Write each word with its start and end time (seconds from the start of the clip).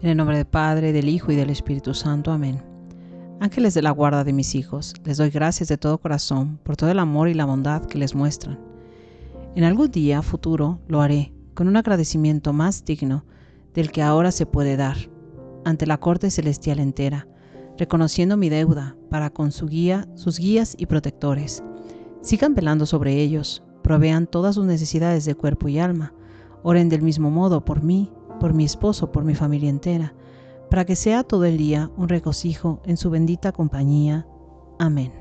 En 0.00 0.10
el 0.10 0.16
nombre 0.16 0.36
del 0.36 0.46
Padre, 0.46 0.92
del 0.92 1.08
Hijo 1.08 1.32
y 1.32 1.34
del 1.34 1.50
Espíritu 1.50 1.92
Santo. 1.92 2.30
Amén. 2.30 2.62
Ángeles 3.40 3.74
de 3.74 3.82
la 3.82 3.90
guarda 3.90 4.22
de 4.22 4.32
mis 4.32 4.54
hijos, 4.54 4.94
les 5.02 5.16
doy 5.16 5.28
gracias 5.28 5.68
de 5.68 5.76
todo 5.76 5.98
corazón 5.98 6.60
por 6.62 6.76
todo 6.76 6.88
el 6.92 7.00
amor 7.00 7.28
y 7.28 7.34
la 7.34 7.46
bondad 7.46 7.84
que 7.84 7.98
les 7.98 8.14
muestran. 8.14 8.60
En 9.56 9.64
algún 9.64 9.90
día 9.90 10.22
futuro 10.22 10.78
lo 10.86 11.00
haré 11.00 11.32
con 11.54 11.66
un 11.66 11.76
agradecimiento 11.76 12.52
más 12.52 12.84
digno 12.84 13.24
del 13.74 13.90
que 13.90 14.00
ahora 14.00 14.30
se 14.30 14.46
puede 14.46 14.76
dar 14.76 14.96
ante 15.64 15.84
la 15.84 15.98
corte 15.98 16.30
celestial 16.30 16.78
entera, 16.78 17.26
reconociendo 17.76 18.36
mi 18.36 18.50
deuda 18.50 18.96
para 19.10 19.30
con 19.30 19.50
su 19.50 19.66
guía, 19.66 20.06
sus 20.14 20.38
guías 20.38 20.76
y 20.78 20.86
protectores. 20.86 21.64
Sigan 22.22 22.54
velando 22.54 22.86
sobre 22.86 23.20
ellos, 23.20 23.64
provean 23.82 24.28
todas 24.28 24.54
sus 24.54 24.64
necesidades 24.64 25.24
de 25.24 25.34
cuerpo 25.34 25.66
y 25.66 25.80
alma, 25.80 26.14
oren 26.62 26.88
del 26.88 27.02
mismo 27.02 27.32
modo 27.32 27.64
por 27.64 27.82
mí 27.82 28.12
por 28.38 28.54
mi 28.54 28.64
esposo, 28.64 29.12
por 29.12 29.24
mi 29.24 29.34
familia 29.34 29.70
entera, 29.70 30.14
para 30.70 30.84
que 30.84 30.96
sea 30.96 31.22
todo 31.22 31.44
el 31.44 31.56
día 31.56 31.90
un 31.96 32.08
regocijo 32.08 32.80
en 32.84 32.96
su 32.96 33.10
bendita 33.10 33.52
compañía. 33.52 34.26
Amén. 34.78 35.12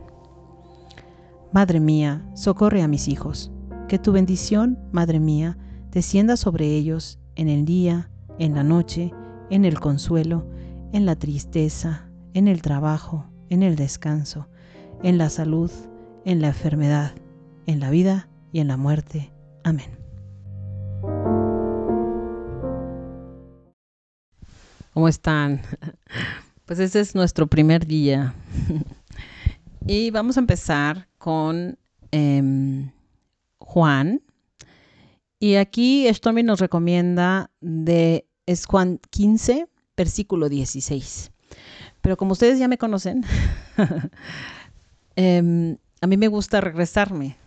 Madre 1.52 1.80
mía, 1.80 2.26
socorre 2.36 2.82
a 2.82 2.88
mis 2.88 3.08
hijos, 3.08 3.52
que 3.88 4.00
tu 4.00 4.12
bendición, 4.12 4.78
Madre 4.92 5.20
mía, 5.20 5.58
descienda 5.92 6.38
sobre 6.38 6.68
ellos 6.68 7.20
en 7.36 7.50
el 7.50 7.66
día, 7.66 8.10
en 8.40 8.54
la 8.54 8.64
noche, 8.64 9.14
en 9.50 9.66
el 9.66 9.80
consuelo, 9.80 10.46
en 10.92 11.06
la 11.06 11.16
tristeza, 11.16 12.10
en 12.34 12.48
el 12.48 12.62
trabajo, 12.62 13.26
en 13.50 13.64
el 13.64 13.76
descanso, 13.76 14.48
en 15.04 15.18
la 15.18 15.30
salud, 15.30 15.72
en 16.26 16.42
la 16.42 16.48
enfermedad, 16.48 17.14
en 17.66 17.80
la 17.80 17.90
vida 17.90 18.30
y 18.52 18.60
en 18.60 18.68
la 18.68 18.78
muerte. 18.78 19.32
Amén. 19.64 20.07
¿Cómo 24.98 25.10
están? 25.10 25.62
Pues 26.66 26.80
este 26.80 27.00
es 27.00 27.14
nuestro 27.14 27.46
primer 27.46 27.86
día. 27.86 28.34
Y 29.86 30.10
vamos 30.10 30.38
a 30.38 30.40
empezar 30.40 31.08
con 31.20 31.78
em, 32.10 32.90
Juan. 33.60 34.24
Y 35.40 35.54
aquí 35.54 36.12
Stormy 36.12 36.42
nos 36.42 36.60
recomienda 36.60 37.52
de 37.62 38.26
Juan 38.68 39.00
15, 39.12 39.68
versículo 39.96 40.50
16. 40.50 41.32
Pero 42.02 42.18
como 42.18 42.32
ustedes 42.32 42.58
ya 42.58 42.68
me 42.68 42.80
conocen, 42.80 43.24
em, 45.16 45.78
a 46.02 46.08
mí 46.08 46.18
me 46.18 46.28
gusta 46.28 46.60
regresarme 46.60 47.38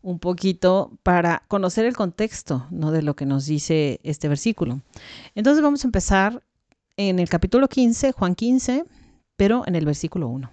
un 0.00 0.20
poquito 0.20 0.92
para 1.02 1.42
conocer 1.48 1.86
el 1.86 1.96
contexto 1.96 2.68
¿no? 2.70 2.92
de 2.92 3.02
lo 3.02 3.16
que 3.16 3.26
nos 3.26 3.46
dice 3.46 3.98
este 4.04 4.28
versículo. 4.28 4.80
Entonces 5.34 5.60
vamos 5.60 5.82
a 5.82 5.88
empezar 5.88 6.44
en 6.96 7.18
el 7.18 7.28
capítulo 7.28 7.68
15, 7.68 8.12
Juan 8.12 8.34
15, 8.34 8.84
pero 9.36 9.64
en 9.66 9.74
el 9.74 9.84
versículo 9.84 10.28
1. 10.28 10.50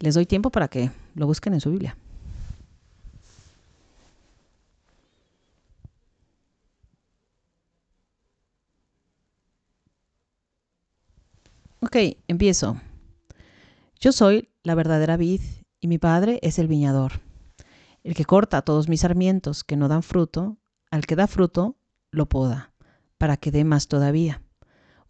Les 0.00 0.14
doy 0.14 0.26
tiempo 0.26 0.50
para 0.50 0.68
que 0.68 0.90
lo 1.14 1.26
busquen 1.26 1.54
en 1.54 1.60
su 1.60 1.70
Biblia. 1.70 1.96
Ok, 11.80 11.96
empiezo. 12.28 12.80
Yo 14.00 14.12
soy 14.12 14.48
la 14.62 14.74
verdadera 14.74 15.16
vid 15.16 15.40
y 15.80 15.88
mi 15.88 15.98
padre 15.98 16.38
es 16.42 16.58
el 16.58 16.68
viñador. 16.68 17.20
El 18.02 18.14
que 18.14 18.24
corta 18.24 18.62
todos 18.62 18.88
mis 18.88 19.00
sarmientos 19.00 19.62
que 19.62 19.76
no 19.76 19.88
dan 19.88 20.02
fruto, 20.02 20.58
al 20.90 21.06
que 21.06 21.16
da 21.16 21.26
fruto, 21.26 21.76
lo 22.10 22.28
poda, 22.28 22.72
para 23.18 23.36
que 23.36 23.50
dé 23.50 23.64
más 23.64 23.88
todavía. 23.88 24.42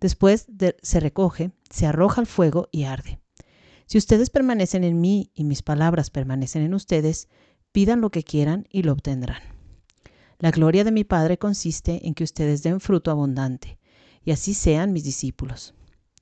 Después 0.00 0.46
se 0.82 1.00
recoge, 1.00 1.52
se 1.68 1.86
arroja 1.86 2.20
al 2.20 2.26
fuego 2.26 2.68
y 2.72 2.84
arde. 2.84 3.20
Si 3.86 3.98
ustedes 3.98 4.30
permanecen 4.30 4.84
en 4.84 5.00
mí 5.00 5.30
y 5.34 5.44
mis 5.44 5.62
palabras 5.62 6.10
permanecen 6.10 6.62
en 6.62 6.74
ustedes, 6.74 7.28
pidan 7.72 8.00
lo 8.00 8.10
que 8.10 8.22
quieran 8.22 8.66
y 8.70 8.82
lo 8.82 8.92
obtendrán. 8.92 9.42
La 10.38 10.50
gloria 10.50 10.84
de 10.84 10.92
mi 10.92 11.04
Padre 11.04 11.38
consiste 11.38 12.06
en 12.06 12.14
que 12.14 12.24
ustedes 12.24 12.62
den 12.62 12.80
fruto 12.80 13.10
abundante, 13.10 13.78
y 14.24 14.30
así 14.30 14.54
sean 14.54 14.92
mis 14.92 15.04
discípulos. 15.04 15.74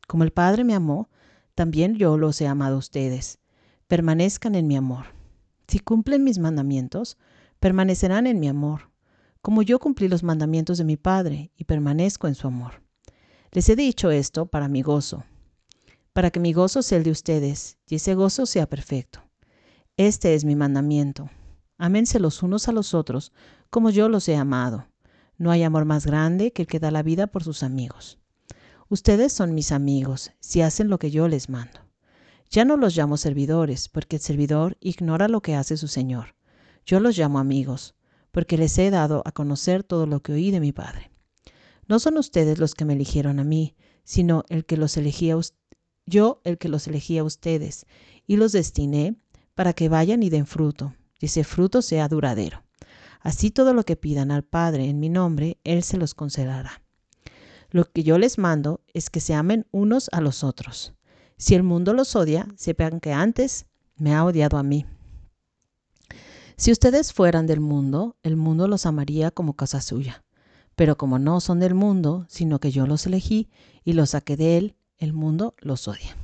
Como 0.09 0.25
el 0.25 0.33
Padre 0.33 0.65
me 0.65 0.75
amó, 0.75 1.09
también 1.55 1.95
yo 1.97 2.17
los 2.19 2.41
he 2.41 2.47
amado 2.47 2.77
a 2.77 2.79
ustedes. 2.79 3.39
Permanezcan 3.87 4.55
en 4.55 4.67
mi 4.67 4.77
amor. 4.77 5.07
Si 5.69 5.79
cumplen 5.79 6.25
mis 6.25 6.39
mandamientos, 6.39 7.19
permanecerán 7.61 8.27
en 8.27 8.41
mi 8.41 8.49
amor, 8.49 8.91
como 9.43 9.63
yo 9.63 9.79
cumplí 9.79 10.09
los 10.09 10.23
mandamientos 10.23 10.79
de 10.79 10.85
mi 10.85 10.97
Padre 10.97 11.53
y 11.57 11.65
permanezco 11.65 12.27
en 12.27 12.35
su 12.35 12.47
amor. 12.47 12.88
Les 13.53 13.69
he 13.69 13.77
dicho 13.77 14.11
esto 14.11 14.47
para 14.47 14.69
mi 14.69 14.83
gozo, 14.83 15.25
para 16.13 16.31
que 16.31 16.41
mi 16.41 16.53
gozo 16.53 16.83
sea 16.83 16.99
el 16.99 17.05
de 17.05 17.11
ustedes 17.11 17.79
y 17.87 17.95
ese 17.95 18.15
gozo 18.15 18.45
sea 18.45 18.69
perfecto. 18.69 19.23
Este 19.97 20.35
es 20.35 20.45
mi 20.45 20.55
mandamiento. 20.55 21.31
Aménse 21.79 22.21
los 22.21 22.43
unos 22.43 22.69
a 22.69 22.73
los 22.73 22.93
otros 22.93 23.33
como 23.71 23.91
yo 23.91 24.09
los 24.09 24.29
he 24.29 24.37
amado. 24.37 24.87
No 25.39 25.51
hay 25.51 25.63
amor 25.63 25.85
más 25.85 26.05
grande 26.05 26.53
que 26.53 26.63
el 26.63 26.69
que 26.69 26.81
da 26.81 26.91
la 26.91 27.03
vida 27.03 27.27
por 27.29 27.43
sus 27.43 27.63
amigos. 27.63 28.19
Ustedes 28.89 29.33
son 29.33 29.55
mis 29.55 29.73
amigos 29.73 30.33
si 30.41 30.61
hacen 30.61 30.89
lo 30.89 30.99
que 30.99 31.11
yo 31.11 31.29
les 31.29 31.49
mando. 31.49 31.81
Ya 32.51 32.65
no 32.65 32.77
los 32.77 32.97
llamo 32.97 33.17
servidores, 33.17 33.89
porque 33.89 34.17
el 34.17 34.23
servidor 34.23 34.77
ignora 34.81 35.29
lo 35.29 35.43
que 35.43 35.55
hace 35.55 35.77
su 35.77 35.89
Señor. 35.89 36.35
Yo 36.87 36.99
los 36.99 37.17
llamo 37.17 37.39
amigos, 37.39 37.95
porque 38.31 38.57
les 38.57 38.77
he 38.79 38.91
dado 38.91 39.23
a 39.27 39.33
conocer 39.33 39.85
todo 39.85 40.07
lo 40.07 40.21
que 40.21 40.33
oí 40.33 40.51
de 40.51 40.61
mi 40.61 40.73
Padre. 40.73 41.11
No 41.89 41.99
son 41.99 42.19
ustedes 42.19 42.59
los 42.59 42.75
que 42.75 42.85
me 42.85 42.93
eligieron 42.93 43.41
a 43.41 43.45
mí, 43.45 43.75
sino 44.05 44.45
el 44.49 44.65
que 44.67 44.77
los 44.77 44.97
elegía 44.97 45.37
yo 46.07 46.41
el 46.45 46.59
que 46.59 46.69
los 46.69 46.87
elegí 46.87 47.19
a 47.19 47.25
ustedes, 47.25 47.87
y 48.27 48.37
los 48.37 48.53
destiné 48.53 49.17
para 49.55 49.73
que 49.73 49.89
vayan 49.89 50.23
y 50.23 50.31
den 50.31 50.47
fruto, 50.47 50.95
y 51.19 51.27
ese 51.27 51.45
fruto 51.45 51.83
sea 51.83 52.09
duradero. 52.09 52.63
Así 53.21 53.51
todo 53.51 53.75
lo 53.75 53.85
que 53.85 53.97
pidan 53.97 54.31
al 54.31 54.45
Padre 54.45 54.89
en 54.89 55.01
mi 55.01 55.09
nombre, 55.09 55.59
Él 55.65 55.83
se 55.83 55.97
los 55.97 56.15
concederá. 56.15 56.83
Lo 57.71 57.91
que 57.91 58.03
yo 58.03 58.19
les 58.19 58.39
mando 58.39 58.81
es 58.95 59.11
que 59.11 59.21
se 59.21 59.35
amen 59.35 59.67
unos 59.71 60.09
a 60.13 60.21
los 60.21 60.45
otros. 60.45 60.95
Si 61.37 61.55
el 61.55 61.63
mundo 61.63 61.93
los 61.93 62.17
odia, 62.17 62.49
sepan 62.57 63.01
que 63.01 63.13
antes 63.13 63.67
me 63.97 64.15
ha 64.15 64.25
odiado 64.25 64.57
a 64.57 64.63
mí. 64.63 64.87
Si 66.57 66.73
ustedes 66.73 67.13
fueran 67.13 67.47
del 67.47 67.61
mundo, 67.61 68.17
el 68.23 68.37
mundo 68.37 68.67
los 68.69 68.87
amaría 68.87 69.31
como 69.31 69.55
casa 69.55 69.81
suya. 69.81 70.25
Pero 70.79 70.97
como 70.97 71.19
no 71.19 71.41
son 71.41 71.59
del 71.59 71.75
mundo, 71.75 72.25
sino 72.29 72.61
que 72.61 72.71
yo 72.71 72.87
los 72.87 73.05
elegí 73.05 73.49
y 73.85 73.95
los 73.95 74.11
saqué 74.11 74.37
de 74.37 74.59
él, 74.59 74.77
el 74.97 75.13
mundo 75.13 75.57
los 75.59 75.89
odia. 75.89 76.17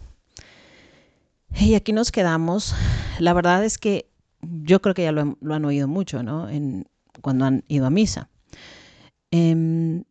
Y 1.59 1.75
aquí 1.75 1.93
nos 1.93 2.13
quedamos. 2.13 2.73
La 3.19 3.33
verdad 3.33 3.65
es 3.65 3.79
que 3.79 4.09
yo 4.43 4.81
creo 4.81 4.95
que 4.95 5.03
ya 5.03 5.11
lo, 5.11 5.37
han 5.53 5.65
oído 5.65 5.89
mucho, 5.89 6.23
¿no? 6.23 6.49
En, 6.49 6.87
cuando 7.21 7.47
han 7.47 7.65
ido 7.67 7.85
a 7.85 7.91
misa. 7.91 8.31
Em, 9.33 10.05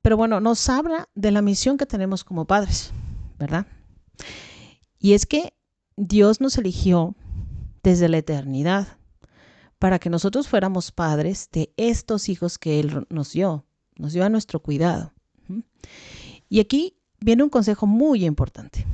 pero 0.00 0.16
bueno, 0.16 0.38
nos 0.38 0.68
habla 0.68 1.08
de 1.16 1.32
la 1.32 1.42
misión 1.42 1.76
que 1.76 1.84
tenemos 1.84 2.22
como 2.22 2.44
padres, 2.44 2.92
¿verdad? 3.36 3.66
Y 5.00 5.14
es 5.14 5.26
que 5.26 5.54
Dios 5.96 6.40
nos 6.40 6.56
eligió 6.56 7.16
desde 7.82 8.08
la 8.08 8.18
eternidad 8.18 8.86
para 9.80 9.98
que 9.98 10.08
nosotros 10.08 10.46
fuéramos 10.46 10.92
padres 10.92 11.48
de 11.50 11.72
estos 11.76 12.28
hijos 12.28 12.58
que 12.58 12.78
Él 12.78 13.04
nos 13.10 13.32
dio 13.32 13.64
nos 13.98 14.12
dio 14.12 14.24
a 14.24 14.28
nuestro 14.28 14.60
cuidado. 14.60 15.12
Y 16.48 16.60
aquí 16.60 16.96
viene 17.20 17.42
un 17.42 17.50
consejo 17.50 17.86
muy 17.86 18.24
importante. 18.24 18.86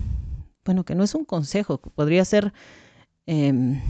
Bueno, 0.64 0.84
que 0.84 0.94
no 0.94 1.04
es 1.04 1.14
un 1.14 1.24
consejo, 1.24 1.78
podría 1.78 2.24
ser 2.24 2.52
em, 3.26 3.80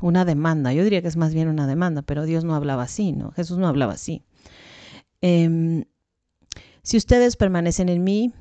una 0.00 0.24
demanda. 0.24 0.72
Yo 0.72 0.82
diría 0.82 1.02
que 1.02 1.08
es 1.08 1.16
más 1.16 1.34
bien 1.34 1.48
una 1.48 1.66
demanda, 1.66 2.02
pero 2.02 2.24
Dios 2.24 2.44
no 2.44 2.54
hablaba 2.54 2.84
así, 2.84 3.12
¿no? 3.12 3.30
Jesús 3.32 3.58
no 3.58 3.68
hablaba 3.68 3.92
así. 3.92 4.22
Em, 5.20 5.84
si 6.82 6.96
ustedes 6.96 7.36
permanecen 7.36 7.88
en 7.88 8.02
mí, 8.02 8.32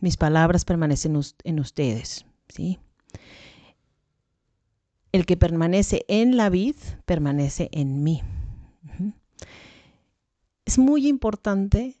mis 0.00 0.16
palabras 0.16 0.64
permanecen 0.64 1.18
en 1.44 1.60
ustedes, 1.60 2.26
¿sí? 2.48 2.78
El 5.12 5.26
que 5.26 5.36
permanece 5.36 6.04
en 6.08 6.36
la 6.36 6.48
vid, 6.48 6.76
permanece 7.04 7.68
en 7.72 8.02
mí. 8.02 8.22
Es 10.64 10.78
muy 10.78 11.08
importante 11.08 11.98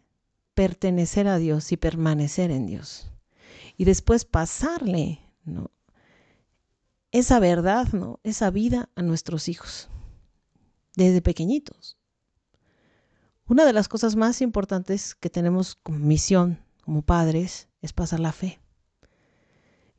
pertenecer 0.54 1.28
a 1.28 1.38
Dios 1.38 1.72
y 1.72 1.76
permanecer 1.76 2.50
en 2.50 2.66
Dios. 2.66 3.08
y 3.76 3.84
después 3.84 4.24
pasarle 4.24 5.20
¿no? 5.44 5.70
esa 7.10 7.40
verdad, 7.40 7.88
¿no? 7.92 8.20
esa 8.22 8.50
vida 8.50 8.90
a 8.94 9.02
nuestros 9.02 9.48
hijos 9.48 9.88
desde 10.94 11.22
pequeñitos. 11.22 11.96
Una 13.46 13.64
de 13.64 13.72
las 13.72 13.88
cosas 13.88 14.14
más 14.14 14.40
importantes 14.40 15.14
que 15.14 15.30
tenemos 15.30 15.74
como 15.74 15.98
misión 15.98 16.58
como 16.82 17.02
padres 17.02 17.68
es 17.80 17.92
pasar 17.92 18.20
la 18.20 18.32
fe. 18.32 18.60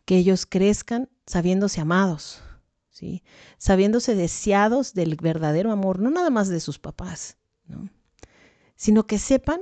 Que 0.06 0.18
ellos 0.18 0.46
crezcan 0.46 1.10
sabiéndose 1.26 1.82
amados, 1.82 2.42
¿sí? 2.90 3.24
sabiéndose 3.58 4.16
deseados 4.16 4.94
del 4.94 5.16
verdadero 5.16 5.72
amor, 5.72 6.00
no 6.00 6.10
nada 6.10 6.30
más 6.30 6.50
de 6.50 6.60
sus 6.60 6.80
papás, 6.80 7.38
sino 8.84 9.08
que 9.08 9.18
sepan, 9.18 9.62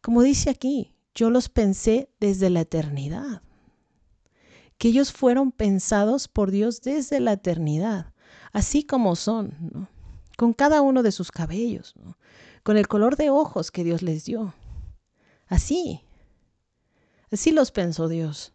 como 0.00 0.22
dice 0.22 0.50
aquí, 0.50 0.92
yo 1.14 1.30
los 1.30 1.48
pensé 1.48 2.10
desde 2.18 2.50
la 2.50 2.62
eternidad, 2.62 3.42
que 4.76 4.88
ellos 4.88 5.12
fueron 5.12 5.52
pensados 5.52 6.26
por 6.26 6.50
Dios 6.50 6.82
desde 6.82 7.20
la 7.20 7.34
eternidad, 7.34 8.12
así 8.50 8.82
como 8.82 9.14
son, 9.14 9.88
con 10.36 10.52
cada 10.52 10.80
uno 10.80 11.04
de 11.04 11.12
sus 11.12 11.30
cabellos, 11.30 11.94
con 12.64 12.76
el 12.76 12.88
color 12.88 13.14
de 13.14 13.30
ojos 13.30 13.70
que 13.70 13.84
Dios 13.84 14.02
les 14.02 14.24
dio. 14.24 14.52
Así, 15.46 16.00
así 17.30 17.52
los 17.52 17.70
pensó 17.70 18.08
Dios. 18.08 18.52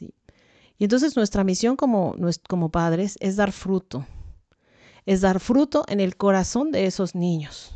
Y 0.00 0.84
entonces 0.84 1.16
nuestra 1.16 1.44
misión 1.44 1.76
como, 1.76 2.16
como 2.48 2.70
padres 2.70 3.18
es 3.20 3.36
dar 3.36 3.52
fruto, 3.52 4.06
es 5.04 5.20
dar 5.20 5.38
fruto 5.38 5.84
en 5.86 6.00
el 6.00 6.16
corazón 6.16 6.72
de 6.72 6.86
esos 6.86 7.14
niños, 7.14 7.73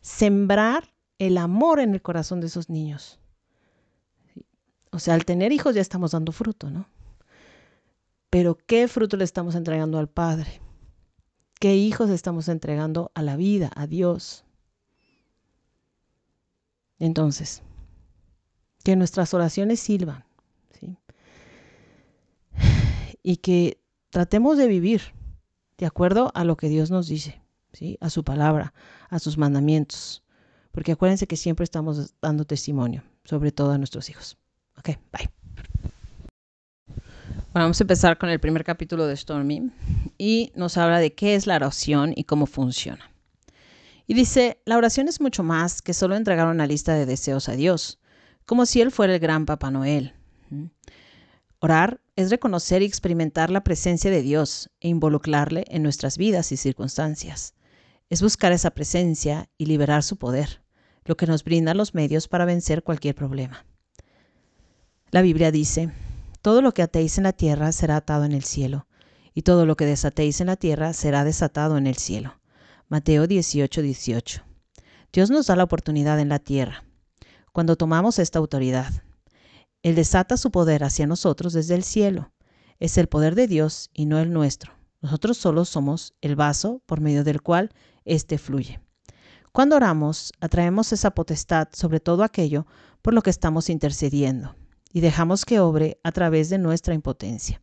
sembrar 0.00 0.92
el 1.18 1.38
amor 1.38 1.80
en 1.80 1.94
el 1.94 2.02
corazón 2.02 2.40
de 2.40 2.46
esos 2.46 2.70
niños. 2.70 3.20
O 4.90 4.98
sea, 4.98 5.14
al 5.14 5.24
tener 5.24 5.52
hijos 5.52 5.74
ya 5.74 5.80
estamos 5.80 6.12
dando 6.12 6.32
fruto, 6.32 6.70
¿no? 6.70 6.88
Pero 8.30 8.56
¿qué 8.56 8.88
fruto 8.88 9.16
le 9.16 9.24
estamos 9.24 9.54
entregando 9.54 9.98
al 9.98 10.08
Padre? 10.08 10.60
¿Qué 11.58 11.76
hijos 11.76 12.10
estamos 12.10 12.48
entregando 12.48 13.10
a 13.14 13.22
la 13.22 13.36
vida, 13.36 13.70
a 13.74 13.86
Dios? 13.86 14.44
Entonces, 16.98 17.62
que 18.82 18.96
nuestras 18.96 19.34
oraciones 19.34 19.80
sirvan, 19.80 20.24
¿sí? 20.78 20.96
Y 23.22 23.38
que 23.38 23.80
tratemos 24.10 24.56
de 24.58 24.68
vivir 24.68 25.02
de 25.76 25.86
acuerdo 25.86 26.30
a 26.34 26.44
lo 26.44 26.56
que 26.56 26.68
Dios 26.68 26.90
nos 26.90 27.08
dice, 27.08 27.42
A 28.00 28.10
su 28.10 28.24
palabra, 28.24 28.74
a 29.08 29.18
sus 29.18 29.38
mandamientos. 29.38 30.22
Porque 30.72 30.92
acuérdense 30.92 31.26
que 31.26 31.36
siempre 31.36 31.64
estamos 31.64 32.14
dando 32.20 32.44
testimonio, 32.44 33.02
sobre 33.24 33.52
todo 33.52 33.72
a 33.72 33.78
nuestros 33.78 34.10
hijos. 34.10 34.36
Ok, 34.78 34.90
bye. 35.12 35.30
Bueno, 37.52 37.64
vamos 37.64 37.80
a 37.80 37.84
empezar 37.84 38.16
con 38.16 38.28
el 38.28 38.38
primer 38.38 38.62
capítulo 38.62 39.06
de 39.06 39.16
Stormy 39.16 39.72
y 40.18 40.52
nos 40.54 40.76
habla 40.76 41.00
de 41.00 41.14
qué 41.14 41.34
es 41.34 41.46
la 41.48 41.56
oración 41.56 42.12
y 42.14 42.24
cómo 42.24 42.46
funciona. 42.46 43.10
Y 44.06 44.14
dice, 44.14 44.60
la 44.64 44.76
oración 44.76 45.08
es 45.08 45.20
mucho 45.20 45.42
más 45.42 45.82
que 45.82 45.94
solo 45.94 46.16
entregar 46.16 46.46
una 46.46 46.66
lista 46.66 46.94
de 46.94 47.06
deseos 47.06 47.48
a 47.48 47.52
Dios, 47.52 47.98
como 48.46 48.66
si 48.66 48.80
Él 48.80 48.90
fuera 48.90 49.14
el 49.14 49.20
gran 49.20 49.46
Papá 49.46 49.70
Noel. 49.70 50.14
¿Mm? 50.50 50.66
Orar 51.60 52.00
es 52.16 52.30
reconocer 52.30 52.82
y 52.82 52.86
experimentar 52.86 53.50
la 53.50 53.62
presencia 53.62 54.10
de 54.10 54.22
Dios 54.22 54.70
e 54.80 54.88
involucrarle 54.88 55.64
en 55.68 55.82
nuestras 55.82 56.18
vidas 56.18 56.52
y 56.52 56.56
circunstancias. 56.56 57.54
Es 58.10 58.22
buscar 58.22 58.50
esa 58.50 58.72
presencia 58.72 59.48
y 59.56 59.66
liberar 59.66 60.02
su 60.02 60.16
poder, 60.16 60.64
lo 61.04 61.16
que 61.16 61.26
nos 61.26 61.44
brinda 61.44 61.74
los 61.74 61.94
medios 61.94 62.26
para 62.26 62.44
vencer 62.44 62.82
cualquier 62.82 63.14
problema. 63.14 63.64
La 65.12 65.22
Biblia 65.22 65.52
dice, 65.52 65.92
todo 66.42 66.60
lo 66.60 66.74
que 66.74 66.82
atéis 66.82 67.18
en 67.18 67.24
la 67.24 67.32
tierra 67.32 67.70
será 67.70 67.94
atado 67.94 68.24
en 68.24 68.32
el 68.32 68.42
cielo, 68.42 68.88
y 69.32 69.42
todo 69.42 69.64
lo 69.64 69.76
que 69.76 69.86
desatéis 69.86 70.40
en 70.40 70.48
la 70.48 70.56
tierra 70.56 70.92
será 70.92 71.22
desatado 71.22 71.78
en 71.78 71.86
el 71.86 71.96
cielo. 71.96 72.40
Mateo 72.88 73.28
18, 73.28 73.80
18. 73.80 74.42
Dios 75.12 75.30
nos 75.30 75.46
da 75.46 75.54
la 75.54 75.62
oportunidad 75.62 76.18
en 76.18 76.30
la 76.30 76.40
tierra. 76.40 76.82
Cuando 77.52 77.76
tomamos 77.76 78.18
esta 78.18 78.40
autoridad, 78.40 78.92
Él 79.84 79.94
desata 79.94 80.36
su 80.36 80.50
poder 80.50 80.82
hacia 80.82 81.06
nosotros 81.06 81.52
desde 81.52 81.76
el 81.76 81.84
cielo. 81.84 82.32
Es 82.80 82.98
el 82.98 83.06
poder 83.06 83.36
de 83.36 83.46
Dios 83.46 83.88
y 83.94 84.06
no 84.06 84.18
el 84.18 84.32
nuestro. 84.32 84.72
Nosotros 85.00 85.38
solo 85.38 85.64
somos 85.64 86.14
el 86.20 86.34
vaso 86.34 86.82
por 86.86 87.00
medio 87.00 87.22
del 87.22 87.40
cual 87.40 87.70
éste 88.04 88.38
fluye. 88.38 88.80
Cuando 89.52 89.76
oramos, 89.76 90.32
atraemos 90.40 90.92
esa 90.92 91.10
potestad 91.10 91.68
sobre 91.72 92.00
todo 92.00 92.22
aquello 92.22 92.66
por 93.02 93.14
lo 93.14 93.22
que 93.22 93.30
estamos 93.30 93.68
intercediendo 93.68 94.54
y 94.92 95.00
dejamos 95.00 95.44
que 95.44 95.60
obre 95.60 95.98
a 96.04 96.12
través 96.12 96.50
de 96.50 96.58
nuestra 96.58 96.94
impotencia. 96.94 97.62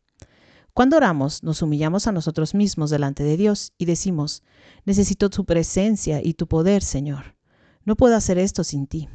Cuando 0.73 0.97
oramos, 0.97 1.43
nos 1.43 1.61
humillamos 1.61 2.05
a 2.05 2.11
nosotros 2.11 2.53
mismos 2.53 2.89
delante 2.89 3.23
de 3.23 3.35
Dios 3.37 3.73
y 3.77 3.85
decimos, 3.85 4.43
necesito 4.85 5.29
tu 5.29 5.43
presencia 5.43 6.21
y 6.23 6.33
tu 6.33 6.47
poder, 6.47 6.83
Señor. 6.83 7.35
No 7.83 7.95
puedo 7.95 8.15
hacer 8.15 8.37
esto 8.37 8.63
sin 8.63 8.85
ti. 8.85 9.09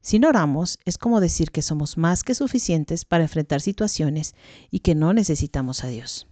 Si 0.00 0.18
no 0.18 0.28
oramos, 0.28 0.78
es 0.84 0.98
como 0.98 1.20
decir 1.20 1.50
que 1.50 1.62
somos 1.62 1.98
más 1.98 2.22
que 2.22 2.34
suficientes 2.34 3.04
para 3.04 3.24
enfrentar 3.24 3.60
situaciones 3.60 4.34
y 4.70 4.80
que 4.80 4.94
no 4.94 5.12
necesitamos 5.12 5.82
a 5.84 5.88
Dios. 5.88 6.26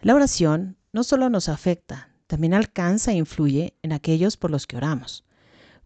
La 0.00 0.14
oración 0.14 0.76
no 0.92 1.04
solo 1.04 1.30
nos 1.30 1.48
afecta, 1.48 2.15
también 2.26 2.54
alcanza 2.54 3.12
e 3.12 3.16
influye 3.16 3.74
en 3.82 3.92
aquellos 3.92 4.36
por 4.36 4.50
los 4.50 4.66
que 4.66 4.76
oramos. 4.76 5.24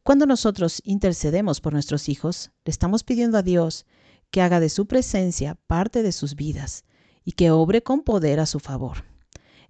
Cuando 0.02 0.26
nosotros 0.26 0.81
intercedemos 0.84 1.60
por 1.60 1.72
nuestros 1.72 2.08
hijos, 2.08 2.50
le 2.64 2.70
estamos 2.70 3.04
pidiendo 3.04 3.37
a 3.37 3.42
Dios 3.42 3.87
que 4.31 4.40
haga 4.40 4.60
de 4.60 4.69
su 4.69 4.87
presencia 4.87 5.56
parte 5.66 6.02
de 6.02 6.12
sus 6.12 6.37
vidas 6.37 6.84
y 7.25 7.32
que 7.32 7.50
obre 7.50 7.82
con 7.82 8.00
poder 8.00 8.40
a 8.40 8.46
su 8.46 8.60
favor. 8.60 9.04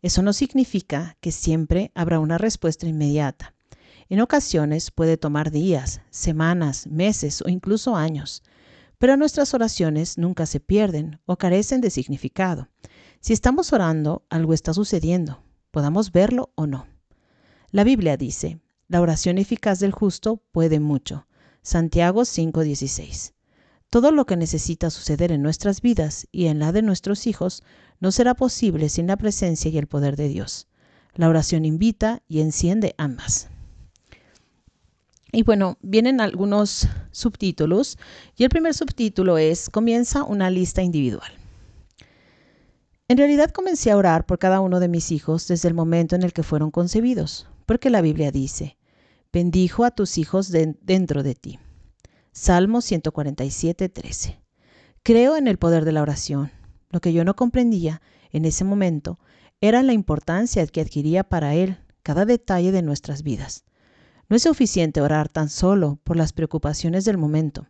Eso 0.02 0.22
no 0.22 0.32
significa 0.32 1.17
que 1.20 1.32
siempre 1.32 1.90
habrá 1.94 2.20
una 2.20 2.38
respuesta 2.38 2.87
inmediata. 2.87 3.55
En 4.08 4.20
ocasiones 4.20 4.90
puede 4.90 5.16
tomar 5.16 5.50
días, 5.50 6.00
semanas, 6.11 6.87
meses 6.87 7.43
o 7.43 7.49
incluso 7.49 7.96
años, 7.96 8.43
pero 8.99 9.16
nuestras 9.16 9.55
oraciones 9.55 10.19
nunca 10.19 10.46
se 10.46 10.61
pierden 10.61 11.20
o 11.26 11.37
carecen 11.37 11.81
de 11.81 11.90
significado. 11.90 12.69
Si 13.20 13.32
estamos 13.32 13.73
orando, 13.73 14.25
algo 14.31 14.55
está 14.55 14.73
sucediendo, 14.75 15.43
podamos 15.70 16.12
verlo 16.12 16.50
o 16.55 16.67
no. 16.67 16.87
La 17.70 17.84
Biblia 17.84 18.17
dice, 18.17 18.61
la 18.88 19.00
oración 19.00 19.38
eficaz 19.38 19.78
del 19.78 19.93
justo 19.93 20.43
puede 20.52 20.81
mucho. 20.81 21.26
Santiago 21.62 22.22
5:16. 22.25 23.32
Todo 23.90 24.12
lo 24.12 24.25
que 24.25 24.37
necesita 24.37 24.90
suceder 24.90 25.33
en 25.33 25.42
nuestras 25.42 25.80
vidas 25.80 26.26
y 26.33 26.47
en 26.47 26.59
la 26.59 26.73
de 26.73 26.83
nuestros 26.83 27.26
hijos 27.26 27.62
no 28.00 28.12
será 28.12 28.35
posible 28.35 28.88
sin 28.88 29.06
la 29.06 29.16
presencia 29.16 29.71
y 29.71 29.78
el 29.78 29.87
poder 29.87 30.16
de 30.16 30.28
Dios. 30.28 30.68
La 31.14 31.28
oración 31.28 31.64
invita 31.64 32.23
y 32.28 32.40
enciende 32.40 32.95
ambas. 32.99 33.49
Y 35.33 35.42
bueno, 35.42 35.78
vienen 35.83 36.21
algunos 36.21 36.88
subtítulos 37.12 37.99
y 38.37 38.45
el 38.45 38.50
primer 38.50 38.75
subtítulo 38.75 39.38
es 39.38 39.71
Comienza 39.71 40.25
una 40.25 40.50
lista 40.50 40.83
individual. 40.83 41.39
En 43.11 43.19
realidad 43.19 43.50
comencé 43.50 43.90
a 43.90 43.97
orar 43.97 44.25
por 44.25 44.38
cada 44.38 44.61
uno 44.61 44.79
de 44.79 44.87
mis 44.87 45.11
hijos 45.11 45.49
desde 45.49 45.67
el 45.67 45.75
momento 45.75 46.14
en 46.14 46.23
el 46.23 46.33
que 46.33 46.45
fueron 46.45 46.71
concebidos, 46.71 47.49
porque 47.67 47.90
la 47.90 48.02
Biblia 48.02 48.31
dice, 48.31 48.79
bendijo 49.33 49.85
a 49.85 49.90
tus 49.90 50.17
hijos 50.17 50.52
dentro 50.52 51.25
de 51.25 51.35
ti. 51.35 51.59
Salmo 52.31 52.81
147, 52.81 53.88
13. 53.88 54.40
Creo 55.02 55.37
en 55.37 55.49
el 55.49 55.59
poder 55.59 55.85
de 55.85 55.90
la 55.90 56.02
oración. 56.02 56.52
Lo 56.90 57.00
que 57.00 57.12
yo 57.12 57.25
no 57.25 57.35
comprendía 57.35 58.00
en 58.31 58.45
ese 58.45 58.62
momento 58.62 59.19
era 59.61 59.83
la 59.83 59.93
importancia 59.93 60.64
que 60.69 60.81
adquiría 60.81 61.25
para 61.25 61.57
Él 61.57 61.79
cada 62.05 62.25
detalle 62.25 62.71
de 62.71 62.83
nuestras 62.83 63.25
vidas. 63.25 63.64
No 64.29 64.37
es 64.37 64.45
suficiente 64.45 65.00
orar 65.00 65.29
tan 65.29 65.49
solo 65.49 65.99
por 66.05 66.17
las 66.17 66.33
preocupaciones 66.33 67.05
del 67.07 67.19
momento. 67.19 67.67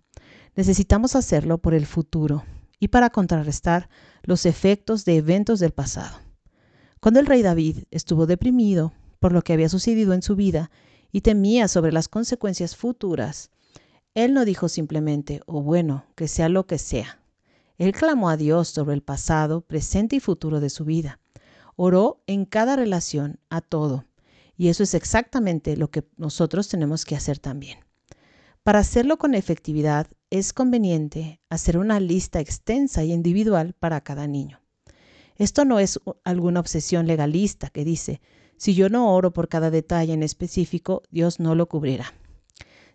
Necesitamos 0.55 1.17
hacerlo 1.17 1.57
por 1.57 1.73
el 1.73 1.87
futuro 1.87 2.45
y 2.81 2.89
para 2.89 3.11
contrarrestar 3.11 3.89
los 4.23 4.47
efectos 4.47 5.05
de 5.05 5.19
eventos 5.19 5.61
del 5.61 5.71
pasado. 5.71 6.19
Cuando 6.99 7.21
el 7.21 7.27
rey 7.27 7.43
David 7.43 7.85
estuvo 7.91 8.27
deprimido 8.27 8.93
por 9.21 9.33
lo 9.33 9.43
que 9.43 9.53
había 9.53 9.69
sucedido 9.69 10.15
en 10.15 10.23
su 10.23 10.35
vida 10.35 10.71
y 11.13 11.21
temía 11.21 11.69
sobre 11.69 11.93
las 11.93 12.09
consecuencias 12.09 12.75
futuras, 12.75 13.51
él 14.15 14.35
no 14.35 14.45
dijo 14.45 14.69
simplemente, 14.69 15.43
oh, 15.47 15.63
bueno, 15.63 16.05
que 16.17 16.27
sea 16.27 16.49
lo 16.49 16.67
que 16.67 16.79
sea. 16.79 17.21
Él 17.79 17.93
clamó 17.93 18.29
a 18.29 18.37
Dios 18.37 18.69
sobre 18.69 18.95
el 18.95 19.03
pasado, 19.03 19.61
presente 19.61 20.17
y 20.17 20.21
futuro 20.21 20.61
de 20.61 20.71
su 20.71 20.85
vida. 20.85 21.21
Oró 21.77 22.23
en 22.27 22.45
cada 22.45 22.77
relación, 22.77 23.39
a 23.49 23.61
todo. 23.61 24.05
Y 24.57 24.69
eso 24.69 24.83
es 24.83 24.93
exactamente 24.93 25.77
lo 25.77 25.91
que 25.91 26.07
nosotros 26.19 26.69
tenemos 26.69 27.05
que 27.05 27.17
hacer 27.17 27.39
también. 27.39 27.79
Para 28.71 28.79
hacerlo 28.79 29.19
con 29.19 29.35
efectividad, 29.35 30.07
es 30.31 30.53
conveniente 30.53 31.41
hacer 31.51 31.77
una 31.77 31.99
lista 31.99 32.39
extensa 32.39 33.03
y 33.03 33.13
individual 33.13 33.75
para 33.77 34.01
cada 34.01 34.29
niño. 34.29 34.61
Esto 35.35 35.65
no 35.65 35.81
es 35.81 35.99
alguna 36.23 36.61
obsesión 36.61 37.09
legalista 37.09 37.69
que 37.71 37.85
dice, 37.85 38.21
si 38.57 38.77
yo 38.77 38.89
no 38.89 39.13
oro 39.13 39.33
por 39.33 39.49
cada 39.49 39.73
detalle 39.73 40.13
en 40.13 40.23
específico, 40.23 41.03
Dios 41.11 41.41
no 41.41 41.57
lo 41.57 41.69
cubrirá 41.69 42.15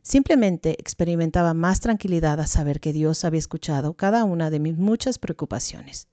Simplemente 0.02 0.78
experimentaba 0.80 1.54
más 1.54 1.82
tranquilidad 1.82 2.40
a 2.40 2.48
saber 2.48 2.80
que 2.80 2.94
Dios 2.94 3.26
había 3.26 3.40
escuchado 3.40 3.96
cada 3.96 4.24
una 4.24 4.50
de 4.50 4.62
mis 4.62 4.78
muchas 4.78 5.20
preocupaciones. 5.20 6.08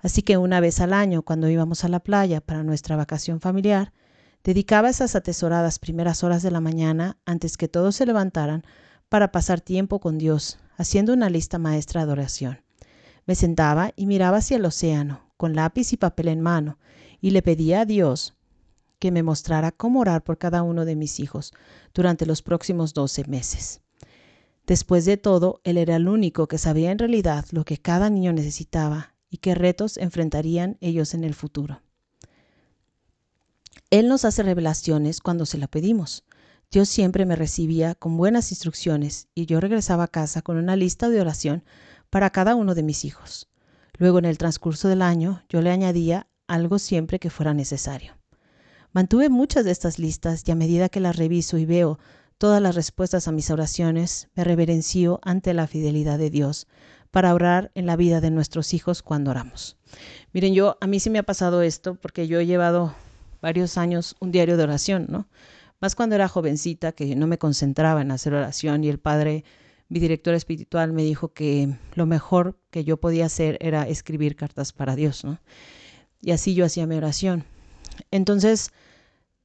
Así 0.00 0.22
que 0.22 0.38
una 0.38 0.60
vez 0.60 0.80
al 0.80 0.94
año, 0.94 1.20
cuando 1.20 1.50
íbamos 1.50 1.84
a 1.84 1.90
la 1.90 2.00
playa 2.00 2.40
para 2.40 2.62
nuestra 2.62 2.96
vacación 2.96 3.42
familiar, 3.42 3.92
dedicaba 4.42 4.88
esas 4.88 5.14
atesoradas 5.14 5.78
primeras 5.78 6.24
horas 6.24 6.42
de 6.42 6.50
la 6.50 6.62
mañana 6.62 7.18
antes 7.26 7.58
que 7.58 7.68
todos 7.68 7.96
se 7.96 8.06
levantaran 8.06 8.64
para 9.14 9.30
pasar 9.30 9.60
tiempo 9.60 10.00
con 10.00 10.18
Dios, 10.18 10.58
haciendo 10.76 11.12
una 11.12 11.30
lista 11.30 11.56
maestra 11.60 12.04
de 12.04 12.10
oración. 12.10 12.64
Me 13.26 13.36
sentaba 13.36 13.92
y 13.94 14.06
miraba 14.06 14.38
hacia 14.38 14.56
el 14.56 14.64
océano, 14.64 15.30
con 15.36 15.54
lápiz 15.54 15.92
y 15.92 15.96
papel 15.96 16.26
en 16.26 16.40
mano, 16.40 16.80
y 17.20 17.30
le 17.30 17.40
pedía 17.40 17.82
a 17.82 17.84
Dios 17.84 18.34
que 18.98 19.12
me 19.12 19.22
mostrara 19.22 19.70
cómo 19.70 20.00
orar 20.00 20.24
por 20.24 20.36
cada 20.36 20.64
uno 20.64 20.84
de 20.84 20.96
mis 20.96 21.20
hijos 21.20 21.52
durante 21.94 22.26
los 22.26 22.42
próximos 22.42 22.92
doce 22.92 23.24
meses. 23.28 23.82
Después 24.66 25.04
de 25.04 25.16
todo, 25.16 25.60
Él 25.62 25.78
era 25.78 25.94
el 25.94 26.08
único 26.08 26.48
que 26.48 26.58
sabía 26.58 26.90
en 26.90 26.98
realidad 26.98 27.44
lo 27.52 27.64
que 27.64 27.78
cada 27.78 28.10
niño 28.10 28.32
necesitaba 28.32 29.14
y 29.30 29.36
qué 29.36 29.54
retos 29.54 29.96
enfrentarían 29.96 30.76
ellos 30.80 31.14
en 31.14 31.22
el 31.22 31.34
futuro. 31.34 31.82
Él 33.90 34.08
nos 34.08 34.24
hace 34.24 34.42
revelaciones 34.42 35.20
cuando 35.20 35.46
se 35.46 35.58
la 35.58 35.68
pedimos. 35.68 36.24
Dios 36.70 36.88
siempre 36.88 37.26
me 37.26 37.36
recibía 37.36 37.94
con 37.94 38.16
buenas 38.16 38.50
instrucciones 38.50 39.28
y 39.34 39.46
yo 39.46 39.60
regresaba 39.60 40.04
a 40.04 40.08
casa 40.08 40.42
con 40.42 40.56
una 40.56 40.76
lista 40.76 41.08
de 41.08 41.20
oración 41.20 41.64
para 42.10 42.30
cada 42.30 42.54
uno 42.54 42.74
de 42.74 42.82
mis 42.82 43.04
hijos. 43.04 43.48
Luego, 43.96 44.18
en 44.18 44.24
el 44.24 44.38
transcurso 44.38 44.88
del 44.88 45.02
año, 45.02 45.42
yo 45.48 45.62
le 45.62 45.70
añadía 45.70 46.26
algo 46.46 46.78
siempre 46.78 47.18
que 47.18 47.30
fuera 47.30 47.54
necesario. 47.54 48.14
Mantuve 48.92 49.28
muchas 49.28 49.64
de 49.64 49.70
estas 49.70 49.98
listas 49.98 50.42
y 50.46 50.52
a 50.52 50.54
medida 50.54 50.88
que 50.88 51.00
las 51.00 51.16
reviso 51.16 51.58
y 51.58 51.64
veo 51.64 51.98
todas 52.38 52.60
las 52.60 52.74
respuestas 52.74 53.28
a 53.28 53.32
mis 53.32 53.50
oraciones, 53.50 54.28
me 54.34 54.44
reverencio 54.44 55.20
ante 55.22 55.54
la 55.54 55.66
fidelidad 55.66 56.18
de 56.18 56.30
Dios 56.30 56.66
para 57.10 57.32
orar 57.32 57.70
en 57.74 57.86
la 57.86 57.96
vida 57.96 58.20
de 58.20 58.30
nuestros 58.30 58.74
hijos 58.74 59.02
cuando 59.02 59.30
oramos. 59.30 59.76
Miren, 60.32 60.54
yo 60.54 60.76
a 60.80 60.86
mí 60.86 60.98
sí 60.98 61.10
me 61.10 61.20
ha 61.20 61.22
pasado 61.22 61.62
esto 61.62 61.94
porque 61.94 62.26
yo 62.26 62.40
he 62.40 62.46
llevado 62.46 62.94
varios 63.40 63.78
años 63.78 64.16
un 64.20 64.32
diario 64.32 64.56
de 64.56 64.64
oración, 64.64 65.06
¿no? 65.08 65.28
Más 65.84 65.94
cuando 65.96 66.14
era 66.14 66.28
jovencita 66.28 66.92
que 66.92 67.14
no 67.14 67.26
me 67.26 67.36
concentraba 67.36 68.00
en 68.00 68.10
hacer 68.10 68.32
oración 68.32 68.84
y 68.84 68.88
el 68.88 68.98
padre, 68.98 69.44
mi 69.90 70.00
director 70.00 70.32
espiritual, 70.32 70.94
me 70.94 71.02
dijo 71.02 71.34
que 71.34 71.76
lo 71.94 72.06
mejor 72.06 72.58
que 72.70 72.84
yo 72.84 72.96
podía 72.96 73.26
hacer 73.26 73.58
era 73.60 73.86
escribir 73.86 74.34
cartas 74.34 74.72
para 74.72 74.96
Dios, 74.96 75.24
¿no? 75.24 75.40
Y 76.22 76.30
así 76.30 76.54
yo 76.54 76.64
hacía 76.64 76.86
mi 76.86 76.96
oración. 76.96 77.44
Entonces, 78.10 78.72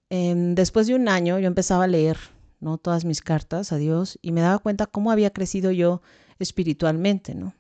Em, 0.10 0.56
después 0.56 0.88
de 0.88 0.96
un 0.96 1.08
año 1.08 1.38
yo 1.38 1.48
empezaba 1.48 1.84
a 1.84 1.88
leer 1.88 2.18
¿no? 2.60 2.78
todas 2.78 3.06
mis 3.06 3.22
cartas 3.22 3.72
a 3.72 3.78
Dios 3.78 4.18
y 4.22 4.32
me 4.32 4.42
daba 4.42 4.58
cuenta 4.58 4.88
cómo 4.88 5.12
había 5.12 5.32
crecido 5.32 5.72
yo 5.72 6.02
espiritualmente. 6.40 7.36
¿no? 7.36 7.54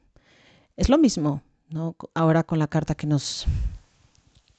Es 0.75 0.89
lo 0.89 0.97
mismo 0.97 1.43
¿no? 1.69 1.95
ahora 2.15 2.43
con 2.43 2.57
la 2.57 2.67
carta 2.67 2.95
que 2.95 3.05
nos, 3.05 3.45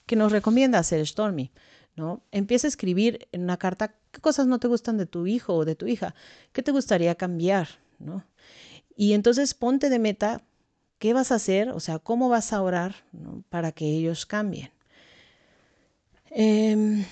que 0.07 0.15
nos 0.15 0.31
recomienda 0.31 0.79
hacer 0.79 1.05
Stormy. 1.05 1.51
¿no? 1.97 2.23
Empieza 2.31 2.69
a 2.69 2.71
escribir 2.71 3.29
en 3.33 3.43
una 3.43 3.57
carta 3.57 3.97
qué 4.11 4.21
cosas 4.21 4.47
no 4.47 4.59
te 4.59 4.69
gustan 4.69 4.97
de 4.97 5.07
tu 5.07 5.27
hijo 5.27 5.55
o 5.55 5.65
de 5.65 5.75
tu 5.75 5.87
hija, 5.87 6.15
qué 6.53 6.63
te 6.63 6.73
gustaría 6.73 7.15
cambiar. 7.15 7.69
¿no? 7.99 8.25
Y 8.97 9.13
entonces 9.13 9.55
ponte 9.55 9.89
de 9.91 9.99
meta 9.99 10.43
qué 10.99 11.13
vas 11.13 11.33
a 11.33 11.37
hacer, 11.37 11.71
o 11.71 11.81
sea, 11.81 11.99
cómo 11.99 12.29
vas 12.29 12.53
a 12.53 12.63
orar 12.63 12.95
para 13.49 13.73
que 13.73 13.87
ellos 13.87 14.27
cambien. 14.27 14.71
Eh, 16.31 17.07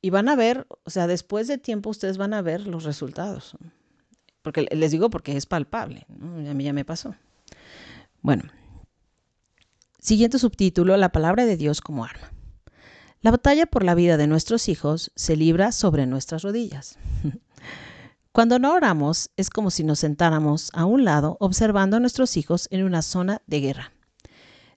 y 0.00 0.10
van 0.10 0.28
a 0.28 0.36
ver, 0.36 0.66
o 0.84 0.90
sea, 0.90 1.06
después 1.06 1.48
de 1.48 1.58
tiempo 1.58 1.90
ustedes 1.90 2.18
van 2.18 2.34
a 2.34 2.42
ver 2.42 2.66
los 2.66 2.84
resultados. 2.84 3.56
Porque 4.42 4.68
les 4.70 4.90
digo 4.90 5.08
porque 5.08 5.36
es 5.36 5.46
palpable, 5.46 6.06
a 6.20 6.54
mí 6.54 6.64
ya 6.64 6.74
me 6.74 6.84
pasó. 6.84 7.14
Bueno, 8.20 8.44
siguiente 9.98 10.38
subtítulo, 10.38 10.96
la 10.98 11.10
palabra 11.10 11.46
de 11.46 11.56
Dios 11.56 11.80
como 11.80 12.04
arma. 12.04 12.30
La 13.24 13.30
batalla 13.30 13.64
por 13.64 13.84
la 13.84 13.94
vida 13.94 14.18
de 14.18 14.26
nuestros 14.26 14.68
hijos 14.68 15.10
se 15.16 15.34
libra 15.34 15.72
sobre 15.72 16.04
nuestras 16.04 16.42
rodillas. 16.42 16.98
Cuando 18.32 18.58
no 18.58 18.74
oramos 18.74 19.30
es 19.38 19.48
como 19.48 19.70
si 19.70 19.82
nos 19.82 20.00
sentáramos 20.00 20.68
a 20.74 20.84
un 20.84 21.04
lado 21.04 21.38
observando 21.40 21.96
a 21.96 22.00
nuestros 22.00 22.36
hijos 22.36 22.68
en 22.70 22.84
una 22.84 23.00
zona 23.00 23.40
de 23.46 23.60
guerra, 23.60 23.92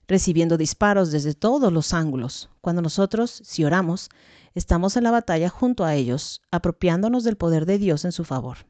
recibiendo 0.06 0.56
disparos 0.56 1.12
desde 1.12 1.34
todos 1.34 1.70
los 1.70 1.92
ángulos. 1.92 2.48
Cuando 2.62 2.80
nosotros, 2.80 3.42
si 3.44 3.66
oramos, 3.66 4.08
Estamos 4.54 4.96
en 4.96 5.04
la 5.04 5.10
batalla 5.10 5.50
junto 5.50 5.84
a 5.84 5.94
ellos, 5.94 6.40
apropiándonos 6.50 7.22
del 7.22 7.36
poder 7.36 7.66
de 7.66 7.78
Dios 7.78 8.04
en 8.04 8.12
su 8.12 8.24
favor. 8.24 8.66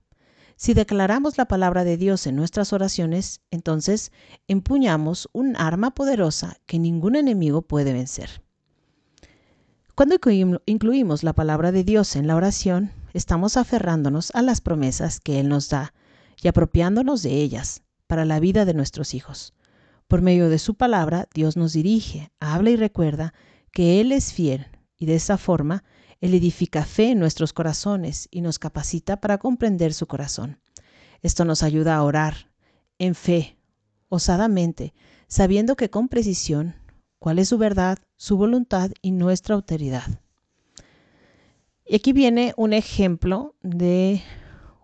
Si 0.57 0.75
declaramos 0.75 1.39
la 1.39 1.47
palabra 1.47 1.85
de 1.85 1.97
Dios 1.97 2.27
en 2.27 2.35
nuestras 2.35 2.73
oraciones, 2.73 3.41
entonces 3.53 4.11
empuñamos 4.49 5.31
un 5.33 5.57
arma 5.57 5.95
poderosa 5.95 6.59
que 6.67 6.81
ningún 6.81 7.15
enemigo 7.15 7.63
puede 7.63 7.93
vencer. 7.93 8.43
Cuando 9.99 10.15
incluimos 10.67 11.25
la 11.25 11.33
palabra 11.33 11.73
de 11.73 11.83
Dios 11.83 12.15
en 12.15 12.29
la 12.29 12.37
oración, 12.37 12.93
estamos 13.15 13.57
aferrándonos 13.57 14.31
a 14.33 14.43
las 14.43 14.61
promesas 14.61 15.19
que 15.19 15.41
Él 15.41 15.49
nos 15.49 15.71
da 15.71 15.93
y 16.41 16.47
apropiándonos 16.47 17.25
de 17.25 17.43
ellas 17.43 17.83
para 18.07 18.25
la 18.25 18.39
vida 18.39 18.65
de 18.65 18.75
nuestros 18.75 19.13
hijos. 19.13 19.55
Por 20.07 20.23
medio 20.23 20.51
de 20.51 20.61
su 20.61 20.77
palabra, 20.77 21.27
Dios 21.35 21.57
nos 21.57 21.73
dirige, 21.73 22.31
habla 22.39 22.71
y 22.71 22.77
recuerda 22.77 23.35
que 23.73 24.01
Él 24.01 24.13
es 24.13 24.33
fiel 24.33 24.69
y 24.97 25.07
de 25.07 25.17
esa 25.17 25.37
forma 25.37 25.83
Él 26.21 26.33
edifica 26.33 26.85
fe 26.85 27.11
en 27.11 27.19
nuestros 27.19 27.53
corazones 27.53 28.29
y 28.31 28.41
nos 28.41 28.61
capacita 28.61 29.21
para 29.21 29.39
comprender 29.39 29.93
su 29.95 30.07
corazón. 30.07 30.61
Esto 31.23 31.45
nos 31.45 31.65
ayuda 31.65 31.97
a 31.97 32.05
orar 32.05 32.53
en 33.01 33.17
fe, 33.17 33.59
osadamente, 34.11 34.95
sabiendo 35.27 35.75
que 35.75 35.91
con 35.91 36.07
precisión 36.07 36.77
cuál 37.19 37.39
es 37.39 37.49
su 37.49 37.59
verdad, 37.59 37.99
su 38.17 38.37
voluntad 38.37 38.91
y 39.03 39.13
nuestra 39.13 39.55
autoridad. 39.55 40.21
Y 41.87 41.97
aquí 41.97 42.13
viene 42.13 42.53
un 42.57 42.73
ejemplo 42.73 43.55
de 43.63 44.23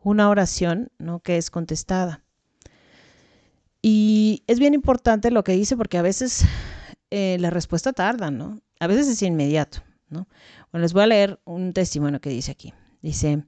una 0.03 0.29
oración 0.29 0.91
¿no? 0.99 1.21
que 1.21 1.37
es 1.37 1.51
contestada. 1.51 2.25
Y 3.83 4.43
es 4.47 4.59
bien 4.59 4.73
importante 4.73 5.31
lo 5.31 5.45
que 5.45 5.53
dice 5.53 5.77
porque 5.77 5.99
a 5.99 6.03
veces 6.03 6.45
eh, 7.11 7.37
la 7.39 7.51
respuesta 7.51 7.93
tarda, 7.93 8.31
¿no? 8.31 8.61
A 8.81 8.87
veces 8.87 9.09
es 9.09 9.23
inmediato. 9.23 9.83
Bueno, 10.09 10.83
les 10.83 10.93
voy 10.93 11.03
a 11.03 11.07
leer 11.07 11.41
un 11.45 11.73
testimonio 11.73 12.21
que 12.21 12.31
dice 12.31 12.53
aquí. 12.53 12.73
Dice, 13.03 13.45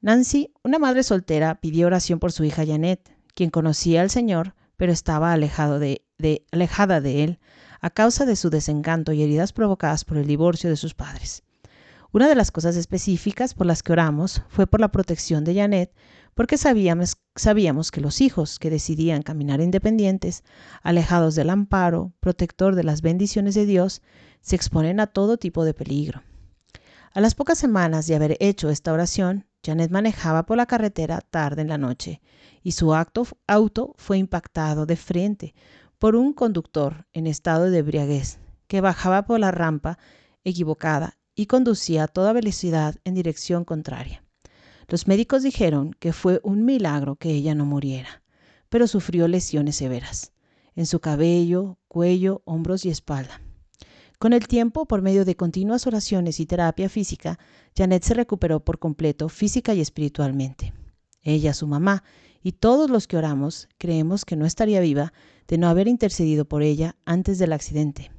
Nancy, 0.00 0.52
una 0.62 0.78
madre 0.78 1.02
soltera, 1.02 1.60
pidió 1.60 1.86
oración 1.86 2.18
por 2.18 2.32
su 2.32 2.44
hija 2.44 2.66
Janet, 2.66 3.10
quien 3.34 3.50
conocía 3.50 4.02
al 4.02 4.10
Señor, 4.10 4.54
pero 4.76 4.92
estaba 4.92 5.36
de, 5.36 6.02
alejada 6.52 7.00
de 7.00 7.24
él 7.24 7.38
a 7.86 7.90
causa 7.90 8.26
de 8.26 8.34
su 8.34 8.50
desencanto 8.50 9.12
y 9.12 9.22
heridas 9.22 9.52
provocadas 9.52 10.04
por 10.04 10.16
el 10.16 10.26
divorcio 10.26 10.68
de 10.68 10.74
sus 10.74 10.94
padres. 10.94 11.44
Una 12.10 12.28
de 12.28 12.34
las 12.34 12.50
cosas 12.50 12.74
específicas 12.74 13.54
por 13.54 13.64
las 13.64 13.84
que 13.84 13.92
oramos 13.92 14.42
fue 14.48 14.66
por 14.66 14.80
la 14.80 14.90
protección 14.90 15.44
de 15.44 15.54
Janet, 15.54 15.94
porque 16.34 16.56
sabíamos, 16.56 17.92
que 17.92 18.00
los 18.00 18.20
hijos 18.20 18.58
que 18.58 18.70
decidían 18.70 19.22
caminar 19.22 19.60
independientes, 19.60 20.42
alejados 20.82 21.36
del 21.36 21.48
amparo, 21.48 22.12
protector 22.18 22.74
de 22.74 22.82
las 22.82 23.02
bendiciones 23.02 23.54
de 23.54 23.66
Dios, 23.66 24.02
se 24.40 24.56
exponen 24.56 24.98
a 24.98 25.06
todo 25.06 25.36
tipo 25.36 25.64
de 25.64 25.72
peligro. 25.72 26.24
A 27.14 27.20
las 27.20 27.36
pocas 27.36 27.56
semanas 27.56 28.08
de 28.08 28.16
haber 28.16 28.36
hecho 28.40 28.68
esta 28.68 28.92
oración, 28.92 29.46
Janet 29.64 29.92
manejaba 29.92 30.44
por 30.44 30.56
la 30.56 30.66
carretera 30.66 31.20
tarde 31.20 31.62
en 31.62 31.68
la 31.68 31.78
noche 31.78 32.20
y 32.64 32.72
su 32.72 32.92
auto 32.92 33.94
fue 33.96 34.18
impactado 34.18 34.86
de 34.86 34.96
frente 34.96 35.54
por 35.98 36.16
un 36.16 36.32
conductor 36.32 37.06
en 37.12 37.26
estado 37.26 37.70
de 37.70 37.78
embriaguez 37.78 38.38
que 38.66 38.80
bajaba 38.80 39.26
por 39.26 39.40
la 39.40 39.50
rampa 39.50 39.98
equivocada 40.44 41.18
y 41.34 41.46
conducía 41.46 42.04
a 42.04 42.08
toda 42.08 42.32
velocidad 42.32 42.96
en 43.04 43.14
dirección 43.14 43.64
contraria. 43.64 44.24
Los 44.88 45.06
médicos 45.08 45.42
dijeron 45.42 45.94
que 45.98 46.12
fue 46.12 46.40
un 46.42 46.64
milagro 46.64 47.16
que 47.16 47.30
ella 47.30 47.54
no 47.54 47.64
muriera, 47.64 48.22
pero 48.68 48.86
sufrió 48.86 49.28
lesiones 49.28 49.76
severas 49.76 50.32
en 50.76 50.86
su 50.86 51.00
cabello, 51.00 51.78
cuello, 51.88 52.42
hombros 52.44 52.84
y 52.84 52.90
espalda. 52.90 53.40
Con 54.18 54.32
el 54.32 54.46
tiempo, 54.46 54.86
por 54.86 55.02
medio 55.02 55.24
de 55.24 55.34
continuas 55.34 55.86
oraciones 55.86 56.38
y 56.38 56.46
terapia 56.46 56.88
física, 56.88 57.38
Janet 57.76 58.02
se 58.04 58.14
recuperó 58.14 58.60
por 58.60 58.78
completo 58.78 59.28
física 59.28 59.74
y 59.74 59.80
espiritualmente. 59.80 60.72
Ella, 61.22 61.54
su 61.54 61.66
mamá 61.66 62.04
y 62.42 62.52
todos 62.52 62.90
los 62.90 63.06
que 63.06 63.16
oramos 63.16 63.68
creemos 63.78 64.24
que 64.24 64.36
no 64.36 64.46
estaría 64.46 64.80
viva 64.80 65.12
de 65.48 65.58
no 65.58 65.68
haber 65.68 65.88
intercedido 65.88 66.44
por 66.44 66.62
ella 66.62 66.96
antes 67.04 67.38
del 67.38 67.52
accidente. 67.52 68.10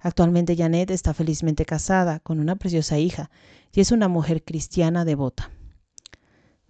Actualmente 0.00 0.56
Janet 0.56 0.90
está 0.90 1.14
felizmente 1.14 1.64
casada 1.64 2.20
con 2.20 2.38
una 2.40 2.56
preciosa 2.56 2.98
hija 2.98 3.30
y 3.72 3.80
es 3.80 3.90
una 3.90 4.08
mujer 4.08 4.44
cristiana 4.44 5.04
devota. 5.04 5.50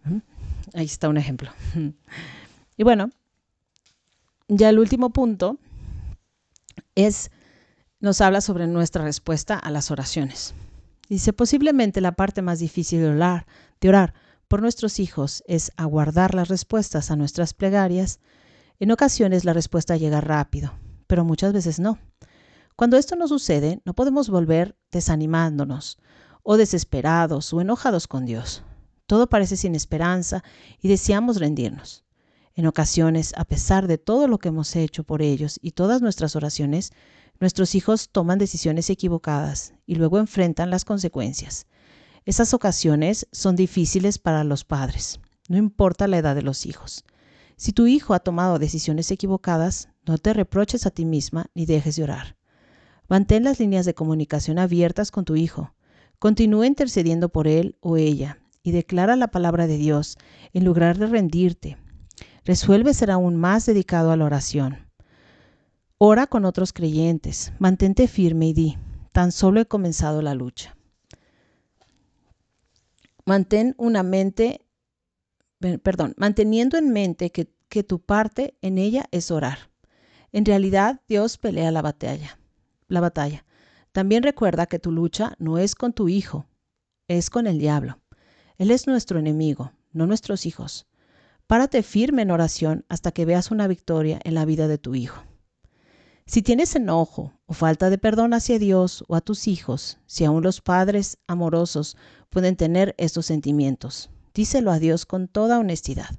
¿Mm? 0.04 0.18
Ahí 0.74 0.86
está 0.86 1.08
un 1.08 1.16
ejemplo. 1.16 1.50
Y 2.80 2.84
bueno, 2.84 3.10
ya 4.46 4.68
el 4.68 4.78
último 4.78 5.10
punto 5.10 5.58
es 6.94 7.32
nos 8.00 8.20
habla 8.20 8.40
sobre 8.40 8.68
nuestra 8.68 9.02
respuesta 9.02 9.58
a 9.58 9.72
las 9.72 9.90
oraciones. 9.90 10.54
Dice, 11.08 11.32
posiblemente 11.32 12.00
la 12.00 12.12
parte 12.12 12.40
más 12.40 12.60
difícil 12.60 13.00
de 13.00 13.08
orar, 13.08 13.46
de 13.80 13.88
orar 13.88 14.14
por 14.48 14.62
nuestros 14.62 14.98
hijos 14.98 15.44
es 15.46 15.72
aguardar 15.76 16.34
las 16.34 16.48
respuestas 16.48 17.10
a 17.10 17.16
nuestras 17.16 17.54
plegarias, 17.54 18.20
en 18.80 18.90
ocasiones 18.90 19.44
la 19.44 19.52
respuesta 19.52 19.96
llega 19.96 20.20
rápido, 20.20 20.72
pero 21.06 21.24
muchas 21.24 21.52
veces 21.52 21.78
no. 21.78 21.98
Cuando 22.74 22.96
esto 22.96 23.14
no 23.14 23.28
sucede, 23.28 23.82
no 23.84 23.94
podemos 23.94 24.30
volver 24.30 24.76
desanimándonos, 24.90 25.98
o 26.42 26.56
desesperados, 26.56 27.52
o 27.52 27.60
enojados 27.60 28.06
con 28.06 28.24
Dios. 28.24 28.62
Todo 29.06 29.28
parece 29.28 29.56
sin 29.56 29.74
esperanza 29.74 30.42
y 30.80 30.88
deseamos 30.88 31.38
rendirnos. 31.38 32.04
En 32.54 32.66
ocasiones, 32.66 33.34
a 33.36 33.44
pesar 33.44 33.86
de 33.86 33.98
todo 33.98 34.28
lo 34.28 34.38
que 34.38 34.48
hemos 34.48 34.74
hecho 34.76 35.04
por 35.04 35.22
ellos 35.22 35.58
y 35.60 35.72
todas 35.72 36.02
nuestras 36.02 36.36
oraciones, 36.36 36.92
nuestros 37.38 37.74
hijos 37.74 38.08
toman 38.10 38.38
decisiones 38.38 38.90
equivocadas 38.90 39.74
y 39.86 39.96
luego 39.96 40.18
enfrentan 40.18 40.70
las 40.70 40.84
consecuencias. 40.84 41.66
Esas 42.28 42.52
ocasiones 42.52 43.26
son 43.32 43.56
difíciles 43.56 44.18
para 44.18 44.44
los 44.44 44.62
padres, 44.62 45.18
no 45.48 45.56
importa 45.56 46.06
la 46.06 46.18
edad 46.18 46.34
de 46.34 46.42
los 46.42 46.66
hijos. 46.66 47.06
Si 47.56 47.72
tu 47.72 47.86
hijo 47.86 48.12
ha 48.12 48.18
tomado 48.18 48.58
decisiones 48.58 49.10
equivocadas, 49.10 49.88
no 50.04 50.18
te 50.18 50.34
reproches 50.34 50.84
a 50.84 50.90
ti 50.90 51.06
misma 51.06 51.46
ni 51.54 51.64
dejes 51.64 51.96
de 51.96 52.02
orar. 52.02 52.36
Mantén 53.08 53.44
las 53.44 53.58
líneas 53.58 53.86
de 53.86 53.94
comunicación 53.94 54.58
abiertas 54.58 55.10
con 55.10 55.24
tu 55.24 55.36
hijo. 55.36 55.72
Continúa 56.18 56.66
intercediendo 56.66 57.30
por 57.30 57.48
él 57.48 57.78
o 57.80 57.96
ella 57.96 58.38
y 58.62 58.72
declara 58.72 59.16
la 59.16 59.28
palabra 59.28 59.66
de 59.66 59.78
Dios 59.78 60.18
en 60.52 60.66
lugar 60.66 60.98
de 60.98 61.06
rendirte. 61.06 61.78
Resuelve 62.44 62.92
ser 62.92 63.10
aún 63.10 63.36
más 63.36 63.64
dedicado 63.64 64.12
a 64.12 64.18
la 64.18 64.26
oración. 64.26 64.90
Ora 65.96 66.26
con 66.26 66.44
otros 66.44 66.74
creyentes, 66.74 67.54
mantente 67.58 68.06
firme 68.06 68.48
y 68.48 68.52
di, 68.52 68.78
tan 69.12 69.32
solo 69.32 69.62
he 69.62 69.64
comenzado 69.64 70.20
la 70.20 70.34
lucha. 70.34 70.77
Mantén 73.28 73.74
una 73.76 74.02
mente, 74.02 74.64
perdón, 75.82 76.14
manteniendo 76.16 76.78
en 76.78 76.94
mente 76.94 77.30
que, 77.30 77.52
que 77.68 77.82
tu 77.82 78.00
parte 78.00 78.56
en 78.62 78.78
ella 78.78 79.04
es 79.10 79.30
orar. 79.30 79.70
En 80.32 80.46
realidad, 80.46 81.02
Dios 81.08 81.36
pelea 81.36 81.70
la 81.70 81.82
batalla. 81.82 82.38
La 82.86 83.00
batalla. 83.00 83.44
También 83.92 84.22
recuerda 84.22 84.64
que 84.64 84.78
tu 84.78 84.92
lucha 84.92 85.34
no 85.38 85.58
es 85.58 85.74
con 85.74 85.92
tu 85.92 86.08
hijo, 86.08 86.46
es 87.06 87.28
con 87.28 87.46
el 87.46 87.58
diablo. 87.58 88.00
Él 88.56 88.70
es 88.70 88.86
nuestro 88.86 89.18
enemigo, 89.18 89.72
no 89.92 90.06
nuestros 90.06 90.46
hijos. 90.46 90.86
Párate 91.46 91.82
firme 91.82 92.22
en 92.22 92.30
oración 92.30 92.86
hasta 92.88 93.12
que 93.12 93.26
veas 93.26 93.50
una 93.50 93.66
victoria 93.66 94.20
en 94.24 94.32
la 94.32 94.46
vida 94.46 94.68
de 94.68 94.78
tu 94.78 94.94
hijo. 94.94 95.22
Si 96.24 96.40
tienes 96.40 96.74
enojo 96.74 97.37
o 97.50 97.54
falta 97.54 97.88
de 97.88 97.96
perdón 97.96 98.34
hacia 98.34 98.58
Dios 98.58 99.04
o 99.08 99.16
a 99.16 99.22
tus 99.22 99.48
hijos, 99.48 99.96
si 100.06 100.26
aún 100.26 100.42
los 100.42 100.60
padres 100.60 101.16
amorosos 101.26 101.96
pueden 102.28 102.56
tener 102.56 102.94
estos 102.98 103.24
sentimientos, 103.24 104.10
díselo 104.34 104.70
a 104.70 104.78
Dios 104.78 105.06
con 105.06 105.28
toda 105.28 105.58
honestidad. 105.58 106.10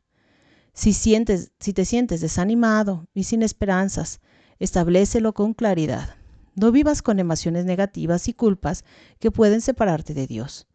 Si, 0.73 0.91
sientes, 0.91 1.51
si 1.59 1.71
te 1.71 1.85
sientes 1.85 2.19
desanimado 2.19 3.07
y 3.13 3.25
sin 3.25 3.43
esperanzas, 3.43 4.21
establecelo 4.57 5.33
con 5.33 5.53
claridad. 5.53 6.15
No 6.55 6.71
vivas 6.71 7.03
con 7.03 7.19
emociones 7.19 7.63
negativas 7.63 8.27
y 8.27 8.33
culpas 8.33 8.83
que 9.19 9.29
pueden 9.29 9.61
separarte 9.61 10.15
de 10.15 10.25
Dios. 10.25 10.65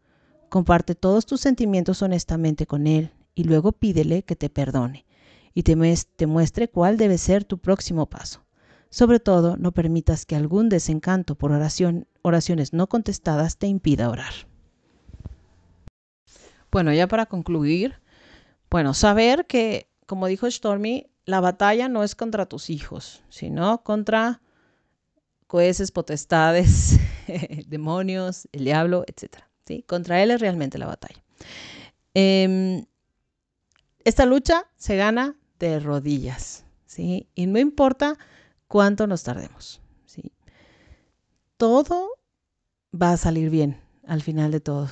Comparte 0.47 0.95
todos 0.95 1.25
tus 1.25 1.41
sentimientos 1.41 2.01
honestamente 2.01 2.65
con 2.65 2.87
Él 2.87 3.11
y 3.35 3.43
luego 3.43 3.73
pídele 3.73 4.23
que 4.23 4.37
te 4.37 4.49
perdone 4.49 5.05
y 5.53 5.63
te, 5.63 5.75
te 6.15 6.27
muestre 6.27 6.69
cuál 6.69 6.95
debe 6.95 7.17
ser 7.17 7.43
tu 7.43 7.57
próximo 7.57 8.05
paso. 8.05 8.44
Sobre 8.95 9.19
todo, 9.19 9.57
no 9.57 9.73
permitas 9.73 10.25
que 10.25 10.37
algún 10.37 10.69
desencanto 10.69 11.35
por 11.35 11.51
oración, 11.51 12.07
oraciones 12.21 12.71
no 12.71 12.87
contestadas 12.87 13.57
te 13.57 13.67
impida 13.67 14.09
orar. 14.09 14.31
Bueno, 16.71 16.93
ya 16.93 17.05
para 17.05 17.25
concluir, 17.25 17.99
bueno, 18.69 18.93
saber 18.93 19.47
que, 19.47 19.89
como 20.05 20.27
dijo 20.27 20.49
Stormy, 20.49 21.07
la 21.25 21.41
batalla 21.41 21.89
no 21.89 22.05
es 22.05 22.15
contra 22.15 22.45
tus 22.45 22.69
hijos, 22.69 23.21
sino 23.27 23.83
contra 23.83 24.41
jueces, 25.47 25.91
potestades, 25.91 26.97
demonios, 27.67 28.47
el 28.53 28.63
diablo, 28.63 29.03
etc. 29.07 29.39
¿sí? 29.65 29.83
Contra 29.85 30.23
él 30.23 30.31
es 30.31 30.39
realmente 30.39 30.77
la 30.77 30.85
batalla. 30.85 31.21
Em, 32.13 32.85
esta 34.05 34.25
lucha 34.25 34.67
se 34.77 34.95
gana 34.95 35.35
de 35.59 35.81
rodillas, 35.81 36.63
¿sí? 36.85 37.27
Y 37.35 37.47
no 37.47 37.59
importa 37.59 38.17
cuánto 38.75 39.07
nos 39.07 39.23
tardemos. 39.23 39.79
¿sí? 40.05 40.33
Todo 41.55 42.09
va 42.93 43.13
a 43.13 43.17
salir 43.17 43.49
bien 43.49 43.79
al 44.05 44.21
final 44.21 44.51
de 44.51 44.59
todo. 44.59 44.89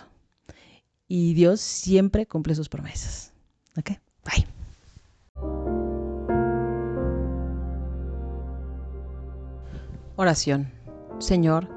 Y 1.05 1.33
Dios 1.33 1.59
siempre 1.59 2.25
cumple 2.25 2.55
sus 2.55 2.69
promesas. 2.69 3.33
¿Ok? 3.77 3.99
Bye. 4.23 4.47
Oración. 10.15 10.71
Señor, 11.19 11.67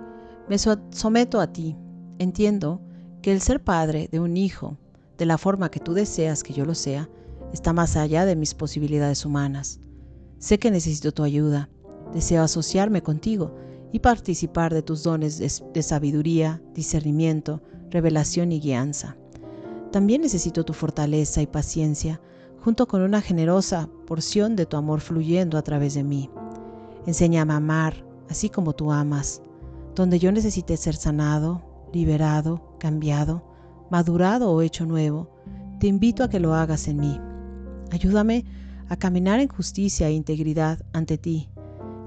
me 0.49 0.59
someto 0.59 1.41
a 1.41 1.53
ti. 1.53 1.75
Entiendo 2.21 2.83
que 3.21 3.33
el 3.33 3.41
ser 3.41 3.65
padre 3.65 4.09
de 4.13 4.21
un 4.21 4.37
hijo, 4.37 4.79
de 5.19 5.27
la 5.27 5.39
forma 5.39 5.73
que 5.73 5.81
tú 5.81 5.93
deseas 5.93 6.45
que 6.45 6.53
yo 6.53 6.65
lo 6.67 6.77
sea, 6.77 7.11
está 7.53 7.73
más 7.73 7.97
allá 7.97 8.25
de 8.25 8.37
mis 8.37 8.55
posibilidades 8.55 9.27
humanas. 9.27 9.81
Sé 10.39 10.61
que 10.61 10.71
necesito 10.71 11.11
tu 11.11 11.25
ayuda 11.25 11.69
Deseo 12.13 12.43
asociarme 12.43 13.03
contigo 13.03 13.55
y 13.93 14.01
participar 14.01 14.73
de 14.75 14.83
tus 14.83 15.03
dones 15.03 15.39
de, 15.39 15.83
sabiduría, 15.83 16.61
discernimiento, 16.75 17.63
revelación 17.91 18.53
y 18.53 18.61
guianza. 18.61 19.17
También 19.93 20.23
necesito 20.23 20.65
tu 20.65 20.73
fortaleza 20.73 21.43
y 21.43 21.47
paciencia, 21.47 22.21
junto 22.61 22.87
con 22.87 23.03
una 23.03 23.21
generosa 23.21 23.89
porción 24.07 24.57
de 24.57 24.67
tu 24.67 24.77
amor 24.77 25.01
fluyendo 25.01 25.57
a 25.57 25.63
través 25.63 25.95
de 25.95 26.05
mí. 26.05 26.29
Enséñame 27.07 27.53
a 27.53 27.57
amar, 27.57 28.05
así 28.29 28.49
como 28.49 28.73
tú 28.73 28.93
amas, 28.93 29.41
donde 29.95 30.19
yo 30.19 30.33
necesite 30.33 30.77
ser 30.77 30.97
sanado, 30.97 31.63
liberado, 31.93 32.77
cambiado, 32.79 33.45
madurado 33.91 34.51
o 34.51 34.63
hecho 34.63 34.85
nuevo, 34.85 35.31
te 35.81 35.87
invito 35.87 36.25
a 36.25 36.29
que 36.29 36.41
lo 36.41 36.55
hagas 36.55 36.89
en 36.89 36.99
mí. 36.99 37.21
Ayúdame 37.93 38.45
a 38.89 38.97
caminar 38.97 39.41
en 39.41 39.49
justicia 39.49 40.09
e 40.09 40.13
integridad 40.13 40.81
ante 40.93 41.19
ti 41.19 41.49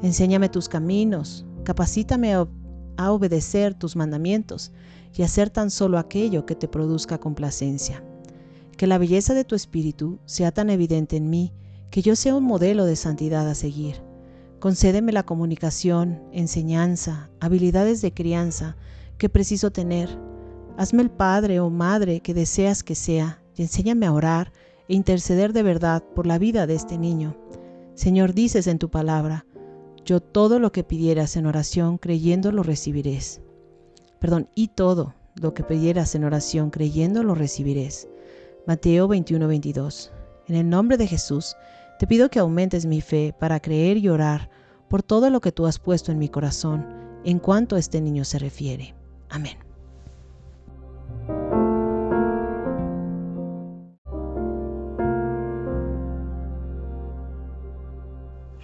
Enséñame 0.01 0.47
tus 0.47 0.69
caminos, 0.69 1.45
capacítame 1.65 2.33
a, 2.33 2.47
obedecer 3.11 3.73
tus 3.73 3.95
mandamientos 3.95 4.71
y 5.13 5.23
hacer 5.23 5.49
tan 5.49 5.69
solo 5.69 5.97
aquello 5.97 6.45
que 6.45 6.55
te 6.55 6.67
produzca 6.67 7.17
complacencia. 7.17 8.03
Que 8.77 8.87
la 8.87 8.97
belleza 8.97 9.33
de 9.33 9.45
tu 9.45 9.55
espíritu 9.55 10.19
sea 10.25 10.51
tan 10.51 10.69
evidente 10.69 11.17
en 11.17 11.29
mí 11.29 11.53
que 11.91 12.01
yo 12.01 12.15
sea 12.15 12.35
un 12.35 12.43
modelo 12.43 12.85
de 12.85 12.95
santidad 12.95 13.47
a 13.47 13.55
seguir. 13.55 14.01
Concédeme 14.59 15.11
la 15.11 15.23
comunicación, 15.23 16.21
enseñanza, 16.31 17.29
habilidades 17.39 18.01
de 18.01 18.13
crianza 18.13 18.77
que 19.17 19.29
preciso 19.29 19.71
tener. 19.71 20.09
Hazme 20.77 21.01
el 21.01 21.09
padre 21.09 21.59
o 21.59 21.69
madre 21.69 22.21
que 22.21 22.33
deseas 22.33 22.83
que 22.83 22.95
sea 22.95 23.41
y 23.55 23.63
enséñame 23.63 24.05
a 24.05 24.13
orar 24.13 24.51
e 24.87 24.95
interceder 24.95 25.51
de 25.51 25.63
verdad 25.63 26.03
por 26.15 26.25
la 26.25 26.37
vida 26.37 26.67
de 26.67 26.75
este 26.75 26.97
niño. 26.97 27.37
Señor, 27.95 28.33
dices 28.33 28.67
en 28.67 28.79
tu 28.79 28.89
palabra, 28.89 29.45
yo 30.09 30.21
todo 30.21 30.57
lo 30.57 30.71
que 30.71 30.83
pidieras 30.83 31.37
en 31.37 31.45
oración 31.45 31.99
creyendo 31.99 32.51
lo 32.51 32.63
recibirás. 32.63 33.41
Perdón, 34.17 34.49
y 34.55 34.69
todo 34.69 35.13
lo 35.35 35.53
que 35.53 35.63
pidieras 35.63 36.15
en 36.15 36.23
oración 36.23 36.71
creyendo 36.71 37.21
lo 37.21 37.35
recibirás. 37.35 38.07
Mateo 38.65 39.07
21, 39.07 39.47
22. 39.47 40.11
En 40.47 40.55
el 40.55 40.67
nombre 40.67 40.97
de 40.97 41.05
Jesús, 41.05 41.55
te 41.99 42.07
pido 42.07 42.29
que 42.29 42.39
aumentes 42.39 42.87
mi 42.87 43.01
fe 43.01 43.35
para 43.39 43.59
creer 43.59 43.97
y 43.97 44.09
orar 44.09 44.49
por 44.89 45.03
todo 45.03 45.29
lo 45.29 45.41
que 45.41 45.51
tú 45.51 45.67
has 45.67 45.77
puesto 45.77 46.11
en 46.11 46.17
mi 46.17 46.27
corazón 46.27 46.87
en 47.23 47.37
cuanto 47.37 47.75
a 47.75 47.79
este 47.79 48.01
niño 48.01 48.25
se 48.25 48.39
refiere. 48.39 48.95
Amén. 49.29 49.68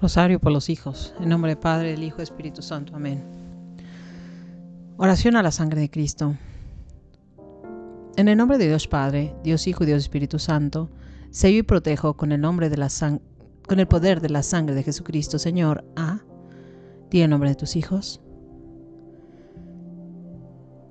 Rosario 0.02 0.40
por 0.40 0.52
los 0.52 0.70
hijos. 0.70 1.14
En 1.20 1.30
nombre 1.30 1.52
del 1.52 1.58
Padre, 1.58 1.92
del 1.92 2.04
Hijo 2.04 2.18
y 2.20 2.24
Espíritu 2.24 2.62
Santo. 2.62 2.96
Amén. 2.96 3.24
Oración 4.98 5.36
a 5.36 5.44
la 5.44 5.52
sangre 5.52 5.80
de 5.80 5.90
Cristo. 5.90 6.36
En 8.18 8.28
el 8.28 8.38
nombre 8.38 8.58
de 8.58 8.68
Dios 8.68 8.88
Padre, 8.88 9.36
Dios 9.44 9.68
Hijo 9.68 9.84
y 9.84 9.88
Dios 9.88 10.04
Espíritu 10.04 10.40
Santo, 10.40 10.90
sello 11.32 11.60
y 11.60 11.64
protejo 11.64 12.16
con 12.16 12.32
el 12.32 12.42
nombre 12.42 12.70
de 12.70 12.78
la 12.78 12.90
con 13.68 13.80
el 13.80 13.88
poder 13.88 14.22
de 14.22 14.30
la 14.30 14.44
sangre 14.44 14.76
de 14.76 14.84
Jesucristo, 14.84 15.40
Señor, 15.40 15.84
a 15.96 16.20
di 17.10 17.22
el 17.22 17.30
nombre 17.30 17.50
de 17.50 17.56
tus 17.56 17.76
hijos. 17.76 18.22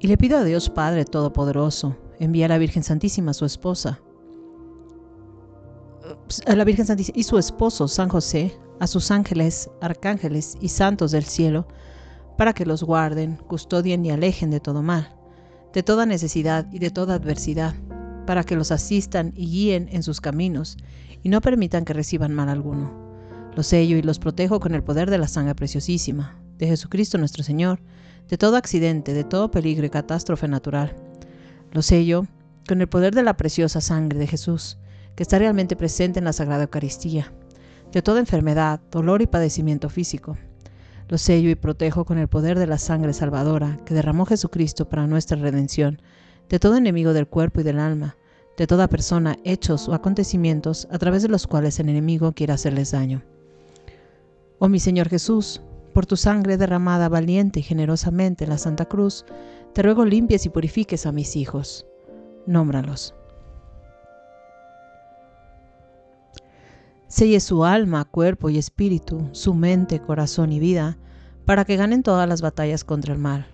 Y 0.01 0.07
le 0.07 0.17
pido 0.17 0.39
a 0.39 0.45
Dios 0.45 0.71
Padre 0.71 1.05
Todopoderoso, 1.05 1.97
envía 2.19 2.47
a 2.47 2.49
la 2.49 2.59
Virgen 2.59 2.83
Santísima, 2.83 3.33
su 3.33 3.45
esposa, 3.45 4.01
a 6.47 6.55
la 6.55 6.65
Virgen 6.65 6.87
Santísima 6.87 7.19
y 7.19 7.23
su 7.23 7.39
esposo, 7.39 7.89
San 7.89 8.09
José, 8.09 8.57
a 8.81 8.87
sus 8.87 9.11
ángeles, 9.11 9.71
arcángeles 9.81 10.57
y 10.61 10.69
santos 10.69 11.11
del 11.11 11.25
cielo, 11.25 11.67
para 12.37 12.53
que 12.53 12.67
los 12.67 12.83
guarden, 12.83 13.37
custodien 13.37 14.05
y 14.05 14.11
alejen 14.11 14.51
de 14.51 14.61
todo 14.61 14.83
mal, 14.83 15.15
de 15.73 15.83
toda 15.83 16.07
necesidad 16.07 16.67
y 16.73 16.79
de 16.79 16.91
toda 16.91 17.15
adversidad, 17.15 17.75
para 18.27 18.45
que 18.45 18.57
los 18.57 18.71
asistan 18.71 19.33
y 19.37 19.47
guíen 19.47 19.89
en 19.93 20.03
sus 20.03 20.21
caminos, 20.21 20.77
y 21.23 21.29
no 21.29 21.41
permitan 21.41 21.85
que 21.85 21.93
reciban 21.93 22.35
mal 22.35 22.49
alguno. 22.49 22.91
Los 23.55 23.69
sello 23.69 23.97
y 23.97 24.03
los 24.03 24.19
protejo 24.19 24.61
con 24.61 24.75
el 24.75 24.83
poder 24.83 25.11
de 25.11 25.19
la 25.19 25.29
sangre 25.29 25.55
preciosísima, 25.55 26.37
de 26.59 26.67
Jesucristo 26.67 27.19
nuestro 27.19 27.45
Señor, 27.45 27.81
de 28.29 28.39
todo 28.39 28.57
accidente, 28.57 29.13
de 29.13 29.25
todo 29.25 29.51
peligro 29.51 29.87
y 29.87 29.91
catástrofe 29.91 30.49
natural. 30.49 30.97
Los 31.73 31.87
sello 31.87 32.27
con 32.67 32.81
el 32.81 32.89
poder 32.89 33.15
de 33.15 33.23
la 33.23 33.37
preciosa 33.37 33.81
sangre 33.81 34.19
de 34.19 34.27
Jesús, 34.27 34.79
que 35.15 35.23
está 35.23 35.39
realmente 35.39 35.77
presente 35.77 36.19
en 36.19 36.25
la 36.25 36.33
Sagrada 36.33 36.65
Eucaristía, 36.65 37.33
de 37.93 38.03
toda 38.03 38.21
enfermedad, 38.21 38.81
dolor 38.91 39.23
y 39.23 39.27
padecimiento 39.27 39.89
físico. 39.89 40.37
Los 41.09 41.23
sello 41.23 41.51
y 41.51 41.55
protejo 41.55 42.05
con 42.05 42.19
el 42.19 42.29
poder 42.29 42.59
de 42.59 42.67
la 42.67 42.79
sangre 42.79 43.13
salvadora 43.13 43.79
que 43.85 43.95
derramó 43.95 44.27
Jesucristo 44.27 44.89
para 44.89 45.07
nuestra 45.07 45.37
redención, 45.37 46.01
de 46.49 46.59
todo 46.59 46.77
enemigo 46.77 47.13
del 47.13 47.29
cuerpo 47.29 47.61
y 47.61 47.65
del 47.65 47.79
alma, 47.79 48.17
de 48.57 48.67
toda 48.67 48.89
persona, 48.89 49.37
hechos 49.45 49.89
o 49.89 49.95
acontecimientos 49.95 50.89
a 50.91 50.99
través 50.99 51.23
de 51.23 51.29
los 51.29 51.47
cuales 51.47 51.79
el 51.81 51.89
enemigo 51.89 52.33
quiere 52.33 52.53
hacerles 52.53 52.93
daño. 52.93 53.23
Oh 54.59 54.69
mi 54.69 54.81
Señor 54.81 55.09
Jesús, 55.09 55.61
por 55.93 56.07
tu 56.07 56.17
sangre 56.17 56.57
derramada 56.57 57.09
valiente 57.09 57.61
y 57.61 57.63
generosamente 57.63 58.45
en 58.45 58.51
la 58.51 58.59
Santa 58.59 58.87
Cruz, 58.87 59.25
te 59.73 59.83
ruego 59.83 60.05
limpies 60.05 60.47
y 60.47 60.49
purifiques 60.49 61.07
a 61.07 61.13
mis 61.13 61.37
hijos. 61.37 61.87
Nómbralos. 62.47 63.15
Selle 67.09 67.41
su 67.41 67.65
alma, 67.65 68.05
cuerpo 68.05 68.51
y 68.51 68.59
espíritu, 68.59 69.29
su 69.33 69.55
mente, 69.55 70.01
corazón 70.01 70.53
y 70.53 70.59
vida, 70.59 70.99
para 71.45 71.65
que 71.65 71.77
ganen 71.77 72.03
todas 72.03 72.29
las 72.29 72.43
batallas 72.43 72.85
contra 72.85 73.13
el 73.13 73.21
mal. 73.21 73.47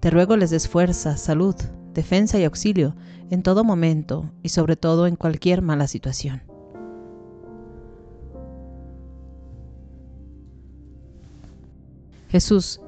Te 0.00 0.10
ruego 0.10 0.36
les 0.36 0.50
des 0.50 0.68
fuerza, 0.68 1.16
salud, 1.16 1.54
defensa 1.92 2.38
y 2.38 2.44
auxilio 2.44 2.94
en 3.30 3.42
todo 3.42 3.64
momento 3.64 4.30
y 4.42 4.48
sobre 4.48 4.76
todo 4.76 5.06
en 5.06 5.16
cualquier 5.16 5.62
mala 5.62 5.86
situación. 5.86 6.42
Jesús, 12.30 12.80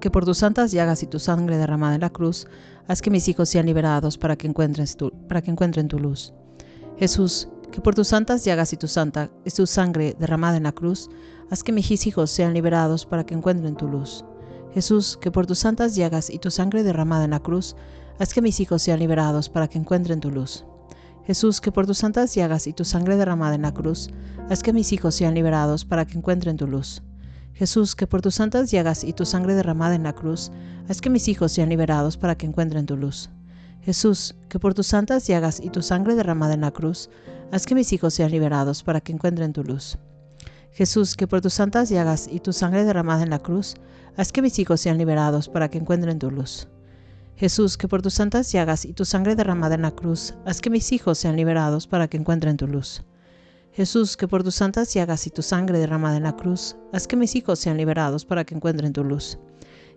que 0.00 0.10
por 0.10 0.24
tus 0.24 0.38
santas 0.38 0.70
llagas 0.70 1.02
y 1.02 1.06
tu 1.06 1.18
sangre 1.18 1.56
derramada 1.56 1.94
en 1.94 2.02
la 2.02 2.10
cruz, 2.10 2.46
haz 2.86 3.02
que 3.02 3.10
mis 3.10 3.26
hijos 3.26 3.48
sean 3.48 3.66
liberados 3.66 4.18
para 4.18 4.36
que, 4.36 4.48
tu, 4.96 5.10
para 5.28 5.42
que 5.42 5.50
encuentren 5.50 5.88
tu 5.88 5.98
luz. 5.98 6.32
Jesús, 6.98 7.48
que 7.76 7.82
por 7.82 8.02
santas 8.06 8.42
llagas 8.42 8.72
y 8.72 8.78
tu, 8.78 8.88
santa, 8.88 9.30
tu 9.54 9.66
sangre 9.66 10.16
derramada 10.18 10.56
en 10.56 10.62
la 10.62 10.72
cruz, 10.72 11.10
haz 11.50 11.62
que 11.62 11.72
mis 11.72 12.06
hijos 12.06 12.30
sean 12.30 12.54
liberados 12.54 13.04
para 13.04 13.26
que 13.26 13.34
encuentren 13.34 13.76
tu 13.76 13.86
luz. 13.86 14.24
Jesús, 14.72 15.18
que 15.20 15.30
por 15.30 15.46
tus 15.46 15.58
santas 15.58 15.94
llagas 15.94 16.30
y 16.30 16.38
tu 16.38 16.50
sangre 16.50 16.82
derramada 16.82 17.26
en 17.26 17.32
la 17.32 17.40
cruz, 17.40 17.76
haz 18.18 18.32
que 18.32 18.40
mis 18.40 18.60
hijos 18.60 18.80
sean 18.80 18.98
liberados 18.98 19.50
para 19.50 19.68
que 19.68 19.76
encuentren 19.76 20.20
tu 20.20 20.30
luz. 20.30 20.64
Jesús, 21.26 21.60
que 21.60 21.70
por 21.70 21.86
tus 21.86 21.98
santas 21.98 22.34
llagas 22.34 22.66
y 22.66 22.72
tu 22.72 22.82
sangre 22.82 23.18
derramada 23.18 23.56
en 23.56 23.62
la 23.62 23.74
cruz, 23.74 24.08
haz 24.48 24.62
que 24.62 24.72
mis 24.72 24.90
hijos 24.94 25.14
sean 25.14 25.34
liberados 25.34 25.84
para 25.84 26.06
que 26.06 26.16
encuentren 26.16 26.56
tu 26.56 26.66
luz. 26.66 27.02
Jesús, 27.52 27.94
que 27.94 28.06
por 28.06 28.22
tus 28.22 28.36
santas 28.36 28.70
llagas 28.70 29.04
y 29.04 29.12
tu 29.12 29.26
sangre 29.26 29.54
derramada 29.54 29.96
en 29.96 30.04
la 30.04 30.14
cruz, 30.14 30.50
haz 30.88 31.02
que 31.02 31.10
mis 31.10 31.28
hijos 31.28 31.52
sean 31.52 31.68
liberados 31.68 32.16
para 32.16 32.36
que 32.36 32.46
encuentren 32.46 32.86
tu 32.86 32.96
luz. 32.96 33.28
Jesús, 33.86 34.34
que 34.48 34.58
por 34.58 34.74
tus 34.74 34.88
santas 34.88 35.28
llagas 35.28 35.60
y 35.60 35.70
tu 35.70 35.80
sangre 35.80 36.16
derramada 36.16 36.54
en 36.54 36.62
la 36.62 36.72
cruz, 36.72 37.08
haz 37.52 37.66
que 37.66 37.76
mis 37.76 37.92
hijos 37.92 38.14
sean 38.14 38.32
liberados 38.32 38.82
para 38.82 39.00
que 39.00 39.12
encuentren 39.12 39.52
tu 39.52 39.62
luz. 39.62 39.96
Jesús, 40.72 41.14
que 41.14 41.28
por 41.28 41.40
tus 41.40 41.54
santas 41.54 41.88
llagas 41.88 42.26
y 42.26 42.40
tu 42.40 42.52
sangre 42.52 42.84
derramada 42.84 43.22
en 43.22 43.30
la 43.30 43.38
cruz, 43.38 43.76
haz 44.16 44.32
que 44.32 44.42
mis 44.42 44.58
hijos 44.58 44.80
sean 44.80 44.98
liberados 44.98 45.48
para 45.48 45.68
que 45.68 45.78
encuentren 45.78 46.18
tu 46.18 46.32
luz. 46.32 46.66
Jesús, 47.36 47.76
que 47.76 47.86
por 47.86 48.02
tus 48.02 48.14
santas 48.14 48.50
llagas 48.50 48.84
y 48.84 48.92
tu 48.92 49.04
sangre 49.04 49.36
derramada 49.36 49.76
en 49.76 49.82
la 49.82 49.92
cruz, 49.92 50.34
haz 50.46 50.60
que 50.60 50.68
mis 50.68 50.90
hijos 50.90 51.18
sean 51.18 51.36
liberados 51.36 51.86
para 51.86 52.08
que 52.08 52.16
encuentren 52.16 52.56
tu 52.56 52.66
luz. 52.66 53.04
Jesús, 53.70 54.16
que 54.16 54.26
por 54.26 54.42
tus 54.42 54.56
santas 54.56 54.92
llagas 54.94 55.28
y 55.28 55.30
tu 55.30 55.42
sangre 55.42 55.78
derramada 55.78 56.16
en 56.16 56.24
la 56.24 56.34
cruz, 56.34 56.74
haz 56.92 57.06
que 57.06 57.14
mis 57.14 57.36
hijos 57.36 57.60
sean 57.60 57.76
liberados 57.76 58.24
para 58.24 58.42
que 58.42 58.56
encuentren 58.56 58.92
tu 58.92 59.04
luz. 59.04 59.38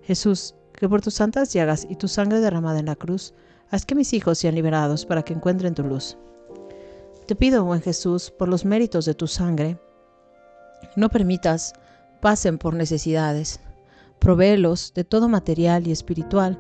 Jesús, 0.04 0.54
que 0.74 0.88
por 0.88 1.02
tus 1.02 1.16
santas 1.16 1.54
llagas 1.54 1.88
y 1.90 1.96
tu 1.96 2.08
sangre 2.08 2.40
derramada 2.40 2.78
en 2.78 2.86
la 2.86 2.96
cruz, 2.96 3.34
haz 3.72 3.86
que 3.86 3.96
mis 3.96 4.14
hijos 4.14 4.38
sean 4.38 4.56
liberados 4.56 5.06
para 5.06 5.24
que 5.24 5.34
encuentren 5.34 5.76
tu 5.76 5.84
luz. 5.84 6.18
Te 7.28 7.36
pido, 7.36 7.64
buen 7.64 7.82
Jesús, 7.82 8.32
por 8.32 8.48
los 8.48 8.66
méritos 8.66 9.06
de 9.06 9.14
tu 9.14 9.28
sangre, 9.28 9.78
no 10.96 11.10
permitas 11.10 11.74
pasen 12.22 12.58
por 12.58 12.74
necesidades, 12.74 13.60
provéelos 14.20 14.94
de 14.94 15.04
todo 15.04 15.30
material 15.30 15.88
y 15.88 15.92
espiritual, 15.92 16.58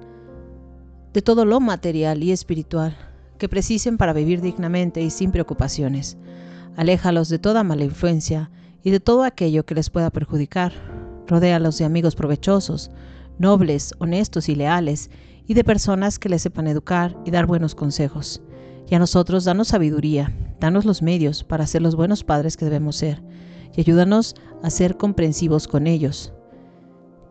de 1.13 1.21
todo 1.21 1.45
lo 1.45 1.59
material 1.59 2.23
y 2.23 2.31
espiritual 2.31 2.95
que 3.39 3.49
precisen 3.49 3.97
para 3.97 4.13
vivir 4.13 4.41
dignamente 4.41 5.01
y 5.01 5.09
sin 5.09 5.31
preocupaciones. 5.31 6.17
Aléjalos 6.75 7.29
de 7.29 7.39
toda 7.39 7.63
mala 7.63 7.85
influencia 7.85 8.51
y 8.83 8.91
de 8.91 8.99
todo 8.99 9.23
aquello 9.23 9.65
que 9.65 9.75
les 9.75 9.89
pueda 9.89 10.11
perjudicar. 10.11 10.73
Rodéalos 11.25 11.77
de 11.77 11.85
amigos 11.85 12.15
provechosos, 12.15 12.91
nobles, 13.39 13.93
honestos 13.99 14.49
y 14.49 14.55
leales, 14.55 15.09
y 15.47 15.55
de 15.55 15.63
personas 15.63 16.19
que 16.19 16.29
les 16.29 16.43
sepan 16.43 16.67
educar 16.67 17.17
y 17.25 17.31
dar 17.31 17.47
buenos 17.47 17.73
consejos. 17.73 18.41
Y 18.87 18.95
a 18.95 18.99
nosotros 18.99 19.45
danos 19.45 19.69
sabiduría, 19.69 20.31
danos 20.59 20.85
los 20.85 21.01
medios 21.01 21.43
para 21.43 21.65
ser 21.65 21.81
los 21.81 21.95
buenos 21.95 22.23
padres 22.23 22.55
que 22.55 22.65
debemos 22.65 22.97
ser, 22.97 23.23
y 23.75 23.81
ayúdanos 23.81 24.35
a 24.61 24.69
ser 24.69 24.97
comprensivos 24.97 25.67
con 25.67 25.87
ellos. 25.87 26.33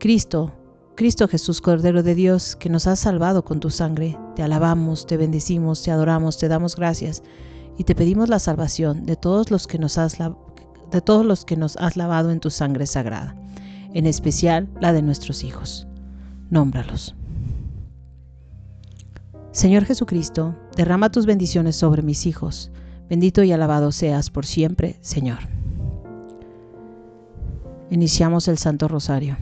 Cristo, 0.00 0.52
Cristo 0.96 1.28
Jesús, 1.28 1.60
Cordero 1.60 2.02
de 2.02 2.16
Dios, 2.16 2.56
que 2.56 2.68
nos 2.68 2.88
has 2.88 2.98
salvado 2.98 3.44
con 3.44 3.60
tu 3.60 3.70
sangre, 3.70 4.18
te 4.34 4.42
alabamos, 4.42 5.06
te 5.06 5.16
bendecimos, 5.16 5.82
te 5.82 5.92
adoramos, 5.92 6.38
te 6.38 6.48
damos 6.48 6.74
gracias 6.74 7.22
y 7.76 7.84
te 7.84 7.94
pedimos 7.94 8.28
la 8.28 8.40
salvación 8.40 9.06
de 9.06 9.14
todos 9.14 9.52
los 9.52 9.68
que 9.68 9.78
nos 9.78 9.96
has, 9.96 10.18
de 10.18 11.00
todos 11.00 11.24
los 11.24 11.44
que 11.44 11.56
nos 11.56 11.76
has 11.76 11.96
lavado 11.96 12.32
en 12.32 12.40
tu 12.40 12.50
sangre 12.50 12.86
sagrada, 12.86 13.36
en 13.94 14.06
especial 14.06 14.68
la 14.80 14.92
de 14.92 15.02
nuestros 15.02 15.44
hijos. 15.44 15.86
Nómbralos. 16.50 17.14
Señor 19.52 19.84
Jesucristo, 19.84 20.54
derrama 20.76 21.10
tus 21.10 21.26
bendiciones 21.26 21.76
sobre 21.76 22.02
mis 22.02 22.26
hijos. 22.26 22.70
Bendito 23.08 23.42
y 23.42 23.52
alabado 23.52 23.92
seas 23.92 24.30
por 24.30 24.46
siempre, 24.46 24.96
Señor. 25.00 25.38
Iniciamos 27.90 28.48
el 28.48 28.58
Santo 28.58 28.86
Rosario. 28.88 29.36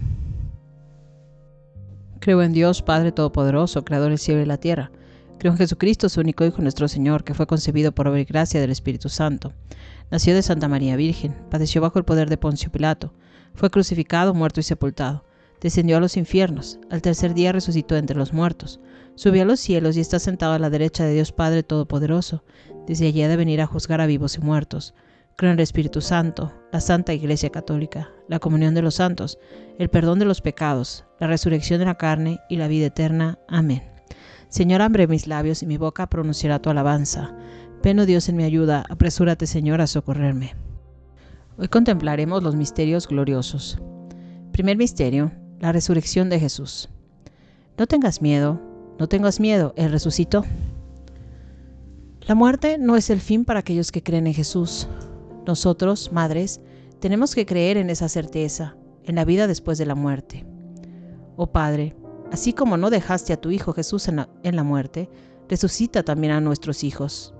Creo 2.20 2.42
en 2.42 2.52
Dios, 2.52 2.82
Padre 2.82 3.12
Todopoderoso, 3.12 3.84
Creador 3.84 4.10
del 4.10 4.18
cielo 4.18 4.40
y 4.40 4.46
la 4.46 4.56
tierra. 4.56 4.90
Creo 5.38 5.52
en 5.52 5.58
Jesucristo, 5.58 6.08
su 6.08 6.20
único 6.20 6.44
Hijo, 6.44 6.62
nuestro 6.62 6.88
Señor, 6.88 7.22
que 7.22 7.34
fue 7.34 7.46
concebido 7.46 7.92
por 7.92 8.08
obra 8.08 8.20
y 8.20 8.24
gracia 8.24 8.60
del 8.60 8.70
Espíritu 8.70 9.08
Santo. 9.08 9.52
Nació 10.10 10.34
de 10.34 10.42
Santa 10.42 10.66
María 10.66 10.96
Virgen, 10.96 11.36
padeció 11.50 11.80
bajo 11.80 11.98
el 11.98 12.04
poder 12.04 12.30
de 12.30 12.38
Poncio 12.38 12.70
Pilato, 12.70 13.12
fue 13.54 13.70
crucificado, 13.70 14.34
muerto 14.34 14.60
y 14.60 14.62
sepultado. 14.62 15.24
Descendió 15.60 15.96
a 15.96 16.00
los 16.00 16.16
infiernos, 16.16 16.78
al 16.90 17.02
tercer 17.02 17.34
día 17.34 17.52
resucitó 17.52 17.96
entre 17.96 18.16
los 18.16 18.32
muertos, 18.32 18.80
subió 19.14 19.42
a 19.42 19.46
los 19.46 19.60
cielos 19.60 19.96
y 19.96 20.00
está 20.00 20.18
sentado 20.18 20.52
a 20.52 20.58
la 20.58 20.70
derecha 20.70 21.04
de 21.04 21.14
Dios 21.14 21.32
Padre 21.32 21.62
Todopoderoso. 21.62 22.44
Desde 22.86 23.06
allí 23.06 23.22
ha 23.22 23.28
de 23.28 23.36
venir 23.36 23.60
a 23.60 23.66
juzgar 23.66 24.00
a 24.00 24.06
vivos 24.06 24.36
y 24.36 24.40
muertos. 24.40 24.94
Creo 25.36 25.50
en 25.50 25.58
el 25.58 25.62
Espíritu 25.62 26.00
Santo, 26.00 26.52
la 26.72 26.80
Santa 26.80 27.12
Iglesia 27.12 27.50
Católica, 27.50 28.10
la 28.28 28.38
comunión 28.38 28.74
de 28.74 28.82
los 28.82 28.94
santos, 28.94 29.38
el 29.78 29.90
perdón 29.90 30.18
de 30.18 30.24
los 30.24 30.40
pecados, 30.40 31.04
la 31.20 31.26
resurrección 31.26 31.78
de 31.78 31.86
la 31.86 31.96
carne 31.96 32.40
y 32.48 32.56
la 32.56 32.68
vida 32.68 32.86
eterna. 32.86 33.38
Amén. 33.48 33.82
Señor, 34.48 34.80
abre 34.80 35.06
mis 35.06 35.26
labios 35.26 35.62
y 35.62 35.66
mi 35.66 35.76
boca 35.76 36.06
pronunciará 36.08 36.60
tu 36.60 36.70
alabanza. 36.70 37.36
Ven, 37.82 37.98
oh 37.98 38.06
Dios, 38.06 38.28
en 38.28 38.36
mi 38.36 38.44
ayuda, 38.44 38.84
apresúrate, 38.88 39.46
Señor, 39.46 39.80
a 39.80 39.86
socorrerme. 39.86 40.54
Hoy 41.58 41.68
contemplaremos 41.68 42.42
los 42.42 42.54
misterios 42.54 43.06
gloriosos. 43.06 43.78
Primer 44.52 44.76
misterio, 44.76 45.32
la 45.60 45.72
resurrección 45.72 46.30
de 46.30 46.40
Jesús. 46.40 46.88
No 47.78 47.86
tengas 47.86 48.22
miedo, 48.22 48.60
no 48.98 49.08
tengas 49.08 49.40
miedo, 49.40 49.72
Él 49.76 49.92
resucitó. 49.92 50.44
La 52.22 52.34
muerte 52.34 52.78
no 52.78 52.96
es 52.96 53.10
el 53.10 53.20
fin 53.20 53.44
para 53.44 53.60
aquellos 53.60 53.92
que 53.92 54.02
creen 54.02 54.26
en 54.26 54.34
Jesús. 54.34 54.88
Nosotros, 55.46 56.10
madres, 56.12 56.60
tenemos 56.98 57.34
que 57.34 57.46
creer 57.46 57.76
en 57.76 57.90
esa 57.90 58.08
certeza, 58.08 58.76
en 59.04 59.14
la 59.14 59.24
vida 59.24 59.46
después 59.46 59.78
de 59.78 59.86
la 59.86 59.94
muerte. 59.94 60.44
Oh 61.36 61.46
Padre, 61.46 61.94
así 62.32 62.52
como 62.52 62.76
no 62.76 62.90
dejaste 62.90 63.32
a 63.32 63.40
tu 63.40 63.50
Hijo 63.50 63.72
Jesús 63.72 64.08
en 64.08 64.16
la, 64.56 64.64
muerte, 64.64 65.08
resucita 65.48 66.02
también 66.02 66.32
a 66.32 66.40
nuestros 66.40 66.82
hijos, 66.82 67.34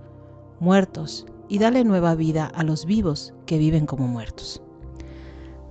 muertos, 0.61 1.27
y 1.49 1.59
dale 1.59 1.85
nueva 1.85 2.15
vida 2.15 2.47
a 2.47 2.63
los 2.63 2.87
vivos 2.87 3.33
que 3.47 3.59
viven 3.59 3.87
como 3.87 4.07
muertos. 4.07 4.63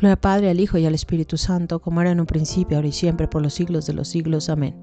Gloria 0.00 0.14
al 0.14 0.18
Padre, 0.18 0.48
al 0.48 0.60
Hijo 0.60 0.78
y 0.78 0.86
al 0.86 0.94
Espíritu 0.94 1.36
Santo, 1.36 1.80
como 1.80 2.00
era 2.00 2.10
en 2.10 2.20
un 2.20 2.26
principio, 2.26 2.78
ahora 2.78 2.88
y 2.88 2.92
siempre, 2.92 3.28
por 3.28 3.42
los 3.42 3.52
siglos 3.52 3.84
de 3.84 3.92
los 3.92 4.08
siglos. 4.08 4.48
Amén. 4.48 4.74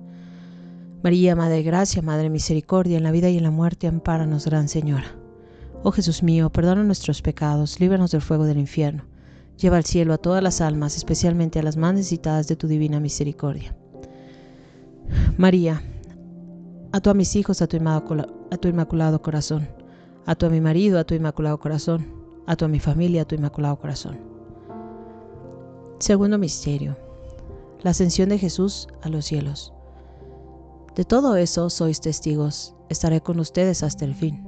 María, 1.04 1.36
Madre 1.36 1.56
de 1.56 1.64
Gracia, 1.64 2.04
Madre 2.04 2.24
de 2.24 2.30
Misericordia, 2.30 2.98
en 2.98 3.04
la 3.04 3.10
vida 3.10 3.28
y 3.28 3.38
en 3.38 3.44
la 3.44 3.50
muerte, 3.50 3.88
ampáranos, 3.88 4.46
Gran 4.46 4.68
Señora. 4.68 5.16
Oh 5.82 5.92
Jesús 5.92 6.22
mío, 6.22 6.52
perdona 6.52 6.84
nuestros 6.84 7.24
pecados, 7.24 7.80
líbranos 7.80 8.12
del 8.12 8.22
fuego 8.22 8.46
del 8.46 8.60
infierno. 8.60 9.06
Lleva 9.60 9.78
al 9.78 9.86
cielo 9.86 10.14
a 10.14 10.20
todas 10.20 10.44
las 10.44 10.62
almas, 10.62 10.96
especialmente 10.96 11.58
a 11.58 11.64
las 11.64 11.78
más 11.78 11.96
necesitadas 11.96 12.48
de 12.48 12.56
tu 12.56 12.68
divina 12.68 13.00
misericordia. 13.00 13.76
María, 15.36 15.82
a 16.92 17.00
tu 17.02 17.10
a 17.10 17.16
mis 17.16 17.36
hijos, 17.36 17.64
a 17.64 17.68
tu, 17.68 17.78
a 17.78 18.58
tu 18.58 18.68
inmaculado 18.68 19.20
corazón, 19.24 19.68
a 20.28 20.36
tu 20.36 20.46
a 20.46 20.50
mi 20.50 20.62
marido, 20.62 21.00
a 21.00 21.06
tu 21.06 21.16
inmaculado 21.16 21.60
corazón, 21.60 22.06
a 22.46 22.56
tu 22.56 22.66
a 22.66 22.68
mi 22.68 22.80
familia, 22.80 23.24
a 23.24 23.26
tu 23.26 23.34
inmaculado 23.34 23.80
corazón. 23.80 24.27
Segundo 26.00 26.38
misterio. 26.38 26.96
La 27.82 27.90
ascensión 27.90 28.30
de 28.30 28.38
Jesús 28.38 28.88
a 29.02 29.10
los 29.10 29.26
cielos. 29.26 29.74
De 30.96 31.06
todo 31.06 31.36
eso 31.38 31.72
sois 31.72 32.02
testigos, 32.02 32.76
estaré 32.88 33.20
con 33.20 33.40
ustedes 33.40 33.82
hasta 33.82 34.06
el 34.06 34.14
fin. 34.14 34.44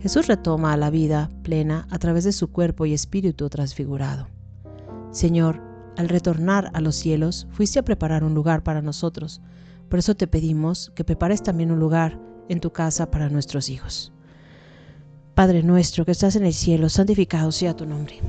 Jesús 0.00 0.28
retoma 0.28 0.74
la 0.78 0.88
vida 0.88 1.28
plena 1.42 1.86
a 1.90 1.98
través 1.98 2.24
de 2.24 2.32
su 2.32 2.50
cuerpo 2.50 2.86
y 2.86 2.94
espíritu 2.94 3.50
transfigurado. 3.50 4.28
Señor, 5.10 5.60
al 5.98 6.08
retornar 6.08 6.70
a 6.72 6.80
los 6.80 6.96
cielos, 6.96 7.46
fuiste 7.50 7.78
a 7.78 7.84
preparar 7.84 8.24
un 8.24 8.34
lugar 8.34 8.62
para 8.62 8.80
nosotros. 8.80 9.42
Por 9.90 9.98
eso 9.98 10.14
te 10.14 10.26
pedimos 10.26 10.90
que 10.94 11.04
prepares 11.04 11.42
también 11.42 11.70
un 11.70 11.80
lugar 11.80 12.18
en 12.48 12.60
tu 12.60 12.72
casa 12.72 13.10
para 13.10 13.28
nuestros 13.28 13.68
hijos. 13.68 14.10
Padre 15.34 15.62
nuestro 15.62 16.06
que 16.06 16.12
estás 16.12 16.34
en 16.34 16.46
el 16.46 16.54
cielo, 16.54 16.88
santificado 16.88 17.52
sea 17.52 17.76
tu 17.76 17.84
nombre. 17.84 18.20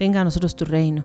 Venga 0.00 0.20
a 0.20 0.24
nosotros 0.24 0.56
tu 0.56 0.64
reino 0.64 1.04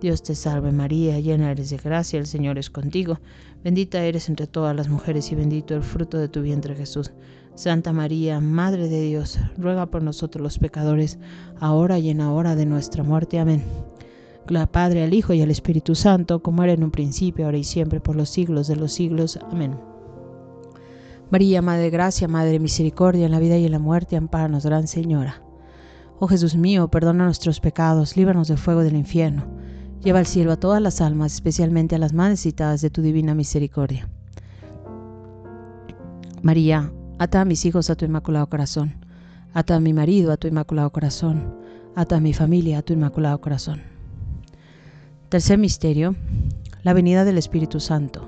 Dios 0.00 0.22
te 0.22 0.36
salve 0.36 0.70
María, 0.70 1.18
llena 1.18 1.50
eres 1.50 1.70
de 1.70 1.76
gracia, 1.76 2.20
el 2.20 2.26
Señor 2.26 2.56
es 2.56 2.70
contigo, 2.70 3.18
bendita 3.64 4.00
eres 4.04 4.28
entre 4.28 4.46
todas 4.46 4.76
las 4.76 4.88
mujeres 4.88 5.32
y 5.32 5.34
bendito 5.34 5.74
el 5.74 5.82
fruto 5.82 6.18
de 6.18 6.28
tu 6.28 6.40
vientre 6.40 6.76
Jesús. 6.76 7.10
Santa 7.56 7.92
María, 7.92 8.38
Madre 8.38 8.86
de 8.88 9.00
Dios, 9.00 9.40
ruega 9.56 9.86
por 9.86 10.04
nosotros 10.04 10.40
los 10.40 10.60
pecadores, 10.60 11.18
ahora 11.58 11.98
y 11.98 12.10
en 12.10 12.18
la 12.18 12.30
hora 12.30 12.54
de 12.54 12.64
nuestra 12.64 13.02
muerte. 13.02 13.40
Amén. 13.40 13.64
Gloria 14.46 14.62
al 14.62 14.70
Padre, 14.70 15.02
al 15.02 15.12
Hijo 15.12 15.34
y 15.34 15.42
al 15.42 15.50
Espíritu 15.50 15.96
Santo, 15.96 16.40
como 16.40 16.62
era 16.62 16.74
en 16.74 16.84
un 16.84 16.92
principio, 16.92 17.46
ahora 17.46 17.58
y 17.58 17.64
siempre, 17.64 17.98
por 17.98 18.14
los 18.14 18.28
siglos 18.28 18.68
de 18.68 18.76
los 18.76 18.92
siglos. 18.92 19.36
Amén. 19.50 19.76
María, 21.30 21.60
Madre 21.60 21.82
de 21.82 21.90
Gracia, 21.90 22.28
Madre 22.28 22.52
de 22.52 22.60
Misericordia, 22.60 23.26
en 23.26 23.32
la 23.32 23.40
vida 23.40 23.58
y 23.58 23.64
en 23.66 23.72
la 23.72 23.80
muerte, 23.80 24.16
amparanos, 24.16 24.64
Gran 24.64 24.86
Señora. 24.86 25.42
Oh 26.20 26.28
Jesús 26.28 26.54
mío, 26.54 26.86
perdona 26.88 27.24
nuestros 27.24 27.58
pecados, 27.58 28.16
líbranos 28.16 28.46
del 28.46 28.58
fuego 28.58 28.84
del 28.84 28.94
infierno. 28.94 29.44
Lleva 30.02 30.20
al 30.20 30.26
cielo 30.26 30.52
a 30.52 30.56
todas 30.56 30.80
las 30.80 31.00
almas, 31.00 31.34
especialmente 31.34 31.96
a 31.96 31.98
las 31.98 32.12
más 32.12 32.30
necesitadas 32.30 32.80
de 32.80 32.90
tu 32.90 33.02
divina 33.02 33.34
misericordia. 33.34 34.08
María, 36.40 36.92
ata 37.18 37.40
a 37.40 37.44
mis 37.44 37.64
hijos 37.64 37.90
a 37.90 37.96
tu 37.96 38.04
inmaculado 38.04 38.48
corazón. 38.48 38.94
Ata 39.54 39.74
a 39.74 39.80
mi 39.80 39.92
marido 39.92 40.30
a 40.30 40.36
tu 40.36 40.46
inmaculado 40.46 40.90
corazón. 40.90 41.52
Ata 41.96 42.16
a 42.16 42.20
mi 42.20 42.32
familia 42.32 42.78
a 42.78 42.82
tu 42.82 42.92
inmaculado 42.92 43.40
corazón. 43.40 43.82
Tercer 45.30 45.58
misterio, 45.58 46.14
la 46.84 46.92
venida 46.92 47.24
del 47.24 47.36
Espíritu 47.36 47.80
Santo. 47.80 48.26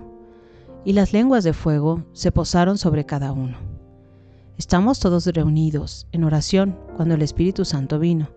Y 0.85 0.93
las 0.95 1.13
lenguas 1.13 1.45
de 1.45 1.53
fuego 1.53 2.05
se 2.13 2.33
posaron 2.33 2.79
sobre 2.79 3.07
cada 3.07 3.33
uno. 3.33 3.59
Estamos 4.59 4.99
todos 4.99 5.25
reunidos 5.27 6.09
en 6.11 6.25
oración 6.25 6.77
cuando 6.97 7.15
el 7.15 7.23
Espíritu 7.23 7.65
Santo 7.65 7.99
vino. 8.01 8.29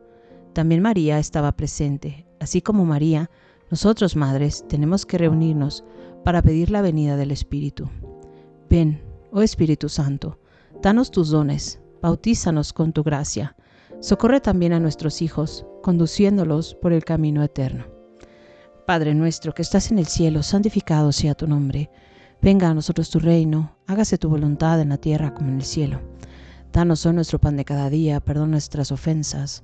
También 0.53 0.81
María 0.81 1.17
estaba 1.17 1.51
presente. 1.53 2.27
Así 2.43 2.61
como 2.61 2.83
María, 2.83 3.29
nosotros 3.71 4.17
madres 4.17 4.65
tenemos 4.67 5.05
que 5.05 5.17
reunirnos 5.17 5.85
para 6.25 6.41
pedir 6.41 6.71
la 6.71 6.81
venida 6.81 7.15
del 7.15 7.31
Espíritu. 7.31 7.89
Ven, 8.69 9.01
oh 9.31 9.41
Espíritu 9.41 9.87
Santo, 9.87 10.39
danos 10.81 11.09
tus 11.09 11.29
dones, 11.29 11.79
bautízanos 12.01 12.73
con 12.73 12.91
tu 12.91 13.01
gracia. 13.01 13.55
Socorre 14.01 14.41
también 14.41 14.73
a 14.73 14.81
nuestros 14.81 15.21
hijos, 15.21 15.65
conduciéndolos 15.81 16.75
por 16.75 16.91
el 16.91 17.05
camino 17.05 17.41
eterno. 17.43 17.85
Padre 18.85 19.15
nuestro 19.15 19.53
que 19.53 19.61
estás 19.61 19.89
en 19.89 19.97
el 19.97 20.07
cielo, 20.07 20.43
santificado 20.43 21.13
sea 21.13 21.35
tu 21.35 21.47
nombre. 21.47 21.89
Venga 22.41 22.69
a 22.69 22.73
nosotros 22.73 23.09
tu 23.09 23.19
reino, 23.19 23.77
hágase 23.87 24.17
tu 24.17 24.27
voluntad 24.27 24.81
en 24.81 24.89
la 24.89 24.97
tierra 24.97 25.33
como 25.33 25.47
en 25.47 25.55
el 25.55 25.63
cielo. 25.63 26.01
Danos 26.73 27.05
hoy 27.05 27.13
nuestro 27.13 27.39
pan 27.39 27.55
de 27.55 27.63
cada 27.63 27.89
día, 27.89 28.19
perdona 28.19 28.51
nuestras 28.51 28.91
ofensas, 28.91 29.63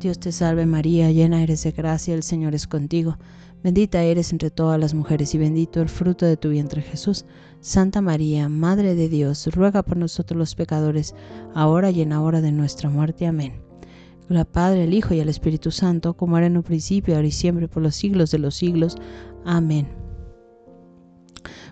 Dios 0.00 0.20
te 0.20 0.30
salve 0.30 0.64
María, 0.64 1.10
llena 1.10 1.42
eres 1.42 1.64
de 1.64 1.72
gracia, 1.72 2.14
el 2.14 2.22
Señor 2.22 2.54
es 2.54 2.68
contigo. 2.68 3.18
Bendita 3.64 4.00
eres 4.00 4.30
entre 4.30 4.48
todas 4.50 4.78
las 4.78 4.94
mujeres 4.94 5.34
y 5.34 5.38
bendito 5.38 5.82
el 5.82 5.88
fruto 5.88 6.24
de 6.24 6.36
tu 6.36 6.50
vientre 6.50 6.82
Jesús. 6.82 7.24
Santa 7.60 8.00
María, 8.00 8.48
Madre 8.48 8.94
de 8.94 9.08
Dios, 9.08 9.48
ruega 9.52 9.82
por 9.82 9.96
nosotros 9.96 10.38
los 10.38 10.54
pecadores, 10.54 11.16
ahora 11.52 11.90
y 11.90 12.00
en 12.02 12.10
la 12.10 12.20
hora 12.20 12.40
de 12.40 12.52
nuestra 12.52 12.88
muerte. 12.88 13.26
Amén. 13.26 13.60
Gloria 14.28 14.42
al 14.42 14.46
Padre, 14.46 14.82
al 14.84 14.94
Hijo 14.94 15.14
y 15.14 15.20
al 15.20 15.28
Espíritu 15.28 15.72
Santo, 15.72 16.14
como 16.14 16.38
era 16.38 16.46
en 16.46 16.56
un 16.56 16.62
principio, 16.62 17.16
ahora 17.16 17.26
y 17.26 17.32
siempre, 17.32 17.66
por 17.66 17.82
los 17.82 17.96
siglos 17.96 18.30
de 18.30 18.38
los 18.38 18.54
siglos. 18.54 18.96
Amén. 19.44 19.88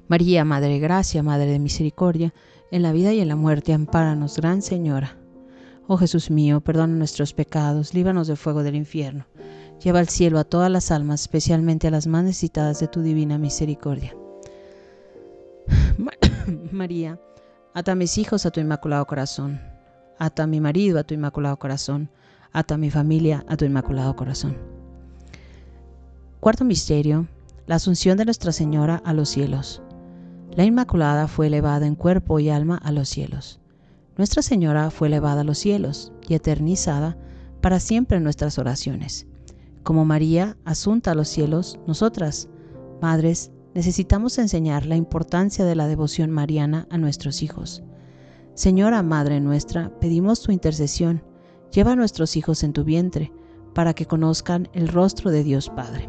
María, 0.09 0.45
Madre 0.45 0.70
de 0.70 0.79
Gracia, 0.81 1.22
Madre 1.22 1.47
de 1.47 1.61
Misericordia, 1.61 2.35
en 2.72 2.83
la 2.83 2.91
vida 2.91 3.12
y 3.12 3.20
en 3.20 3.29
la 3.29 3.37
muerte, 3.37 3.72
ampáranos, 3.72 4.37
Gran 4.37 4.62
Señora. 4.62 5.16
Oh 5.89 5.97
Jesús 5.97 6.30
mío, 6.30 6.61
perdona 6.61 6.97
nuestros 6.97 7.32
pecados, 7.32 7.95
líbranos 7.95 8.26
del 8.26 8.37
fuego 8.37 8.64
del 8.64 8.74
infierno. 8.74 9.26
Lleva 9.82 10.01
al 10.01 10.09
cielo 10.09 10.41
a 10.41 10.45
todas 10.45 10.70
las 10.70 10.91
almas, 10.91 11.20
especialmente 11.20 11.87
a 11.87 11.93
las 11.93 12.09
más 12.09 12.24
necesitadas 12.24 12.80
de 12.80 12.89
tu 12.89 13.03
divina 13.03 13.39
misericordia. 13.39 14.16
María, 16.72 17.20
ata 17.72 17.93
a 17.93 17.95
mis 17.95 18.18
hijos 18.18 18.47
a 18.47 18.51
tu 18.51 18.59
inmaculado 18.59 19.07
corazón. 19.07 19.61
ata 20.18 20.45
a 20.45 20.47
mi 20.47 20.61
marido 20.61 20.99
a 20.99 21.05
tu 21.05 21.14
inmaculado 21.14 21.59
corazón, 21.59 22.11
ata 22.53 22.74
a 22.74 22.78
mi 22.78 22.91
familia 22.91 23.45
a 23.49 23.57
tu 23.57 23.64
inmaculado 23.64 24.16
corazón. 24.16 24.57
Cuarto 26.41 26.64
misterio, 26.64 27.28
la 27.66 27.76
asunción 27.76 28.18
de 28.18 28.24
Nuestra 28.24 28.51
Señora 28.51 29.03
a 29.05 29.12
los 29.12 29.28
cielos. 29.28 29.82
La 30.53 30.64
Inmaculada 30.64 31.28
fue 31.28 31.49
elevada 31.49 31.87
en 31.87 31.95
cuerpo 31.95 32.41
y 32.41 32.49
alma 32.49 32.76
a 32.76 32.93
los 32.93 33.09
cielos. 33.09 33.61
Nuestra 34.16 34.40
Señora 34.40 34.90
fue 34.90 35.08
elevada 35.08 35.42
a 35.42 35.44
los 35.44 35.58
cielos 35.58 36.12
y 36.26 36.34
eternizada 36.34 37.18
para 37.60 37.80
siempre 37.80 38.16
en 38.16 38.24
nuestras 38.24 38.58
oraciones. 38.58 39.26
Como 39.82 40.04
María, 40.06 40.56
asunta 40.64 41.10
a 41.10 41.14
los 41.14 41.28
cielos, 41.28 41.78
nosotras, 41.86 42.48
madres, 43.02 43.52
necesitamos 43.74 44.38
enseñar 44.38 44.86
la 44.86 44.96
importancia 44.96 45.66
de 45.66 45.74
la 45.74 45.86
devoción 45.86 46.30
mariana 46.30 46.86
a 46.90 46.96
nuestros 46.96 47.42
hijos. 47.42 47.82
Señora 48.54 49.02
Madre 49.02 49.38
nuestra, 49.40 49.92
pedimos 50.00 50.40
tu 50.40 50.50
intercesión, 50.50 51.22
lleva 51.70 51.92
a 51.92 51.96
nuestros 51.96 52.36
hijos 52.36 52.64
en 52.64 52.72
tu 52.72 52.84
vientre, 52.84 53.32
para 53.74 53.92
que 53.92 54.06
conozcan 54.06 54.70
el 54.72 54.88
rostro 54.88 55.30
de 55.30 55.44
Dios 55.44 55.68
Padre. 55.68 56.08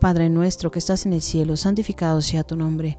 Padre 0.00 0.28
nuestro 0.28 0.70
que 0.70 0.78
estás 0.78 1.06
en 1.06 1.14
el 1.14 1.22
cielo, 1.22 1.56
santificado 1.56 2.20
sea 2.20 2.44
tu 2.44 2.54
nombre, 2.56 2.98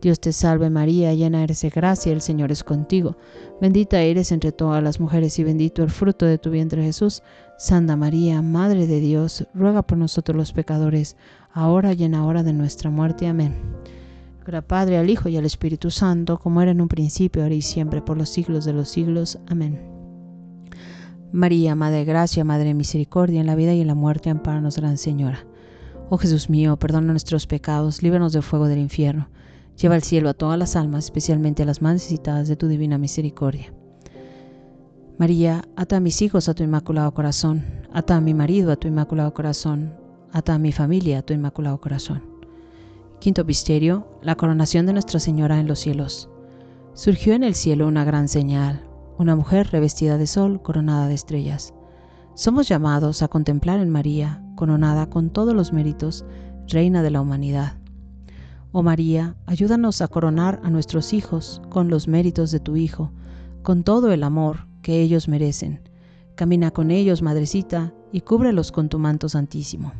Dios 0.00 0.20
te 0.20 0.32
salve 0.32 0.70
María, 0.70 1.12
llena 1.12 1.42
eres 1.42 1.62
de 1.62 1.70
gracia, 1.70 2.12
el 2.12 2.20
Señor 2.20 2.52
es 2.52 2.62
contigo. 2.62 3.16
Bendita 3.60 4.00
eres 4.00 4.30
entre 4.30 4.52
todas 4.52 4.80
las 4.80 5.00
mujeres 5.00 5.36
y 5.40 5.44
bendito 5.44 5.82
el 5.82 5.90
fruto 5.90 6.24
de 6.24 6.38
tu 6.38 6.50
vientre 6.50 6.84
Jesús. 6.84 7.20
Santa 7.58 7.96
María, 7.96 8.40
Madre 8.40 8.86
de 8.86 9.00
Dios, 9.00 9.48
ruega 9.54 9.82
por 9.82 9.98
nosotros 9.98 10.36
los 10.36 10.52
pecadores, 10.52 11.16
ahora 11.52 11.94
y 11.94 12.04
en 12.04 12.12
la 12.12 12.22
hora 12.22 12.44
de 12.44 12.52
nuestra 12.52 12.90
muerte. 12.90 13.26
Amén. 13.26 13.56
Gloria 14.44 14.62
Padre, 14.62 14.98
al 14.98 15.10
Hijo 15.10 15.28
y 15.28 15.36
al 15.36 15.44
Espíritu 15.44 15.90
Santo, 15.90 16.38
como 16.38 16.62
era 16.62 16.70
en 16.70 16.80
un 16.80 16.88
principio, 16.88 17.42
ahora 17.42 17.56
y 17.56 17.62
siempre, 17.62 18.00
por 18.00 18.16
los 18.16 18.28
siglos 18.28 18.64
de 18.64 18.74
los 18.74 18.88
siglos. 18.88 19.40
Amén. 19.48 19.80
María, 21.32 21.74
Madre 21.74 21.98
de 21.98 22.04
Gracia, 22.04 22.44
Madre 22.44 22.66
de 22.66 22.74
Misericordia, 22.74 23.40
en 23.40 23.48
la 23.48 23.56
vida 23.56 23.74
y 23.74 23.80
en 23.80 23.88
la 23.88 23.96
muerte, 23.96 24.30
amparanos, 24.30 24.76
Gran 24.76 24.96
Señora. 24.96 25.44
Oh 26.08 26.18
Jesús 26.18 26.48
mío, 26.48 26.76
perdona 26.76 27.10
nuestros 27.10 27.48
pecados, 27.48 28.00
líbranos 28.00 28.32
del 28.32 28.44
fuego 28.44 28.68
del 28.68 28.78
infierno 28.78 29.28
Lleva 29.80 29.94
al 29.94 30.02
cielo 30.02 30.28
a 30.28 30.34
todas 30.34 30.58
las 30.58 30.74
almas, 30.74 31.04
especialmente 31.04 31.62
a 31.62 31.66
las 31.66 31.82
más 31.82 31.94
necesitadas 31.94 32.48
de 32.48 32.56
tu 32.56 32.66
divina 32.66 32.98
misericordia. 32.98 33.72
María, 35.18 35.62
ata 35.76 35.98
a 35.98 36.00
mis 36.00 36.20
hijos 36.20 36.48
a 36.48 36.54
tu 36.54 36.64
inmaculado 36.64 37.14
corazón, 37.14 37.64
ata 37.92 38.16
a 38.16 38.20
mi 38.20 38.34
marido 38.34 38.72
a 38.72 38.76
tu 38.76 38.88
inmaculado 38.88 39.32
corazón, 39.32 39.94
ata 40.32 40.54
a 40.54 40.58
mi 40.58 40.72
familia 40.72 41.20
a 41.20 41.22
tu 41.22 41.32
inmaculado 41.32 41.80
corazón. 41.80 42.24
Quinto 43.20 43.44
misterio, 43.44 44.18
la 44.20 44.34
coronación 44.34 44.84
de 44.86 44.94
Nuestra 44.94 45.20
Señora 45.20 45.60
en 45.60 45.68
los 45.68 45.78
cielos. 45.78 46.28
Surgió 46.94 47.34
en 47.34 47.44
el 47.44 47.54
cielo 47.54 47.86
una 47.86 48.04
gran 48.04 48.26
señal, 48.26 48.84
una 49.16 49.36
mujer 49.36 49.68
revestida 49.70 50.18
de 50.18 50.26
sol, 50.26 50.60
coronada 50.60 51.06
de 51.06 51.14
estrellas. 51.14 51.72
Somos 52.34 52.68
llamados 52.68 53.22
a 53.22 53.28
contemplar 53.28 53.78
en 53.78 53.90
María, 53.90 54.42
coronada 54.56 55.08
con 55.08 55.30
todos 55.30 55.54
los 55.54 55.72
méritos, 55.72 56.24
Reina 56.66 57.02
de 57.02 57.10
la 57.10 57.20
humanidad. 57.20 57.78
Oh 58.70 58.82
María, 58.82 59.34
ayúdanos 59.46 60.02
a 60.02 60.08
coronar 60.08 60.60
a 60.62 60.68
nuestros 60.68 61.14
hijos 61.14 61.62
con 61.70 61.88
los 61.88 62.06
méritos 62.06 62.50
de 62.50 62.60
tu 62.60 62.76
Hijo, 62.76 63.10
con 63.62 63.82
todo 63.82 64.12
el 64.12 64.22
amor 64.22 64.66
que 64.82 65.00
ellos 65.00 65.26
merecen. 65.26 65.80
Camina 66.34 66.70
con 66.70 66.90
ellos, 66.90 67.22
Madrecita, 67.22 67.94
y 68.12 68.20
cúbrelos 68.20 68.70
con 68.70 68.90
tu 68.90 68.98
manto 68.98 69.30
santísimo. 69.30 69.92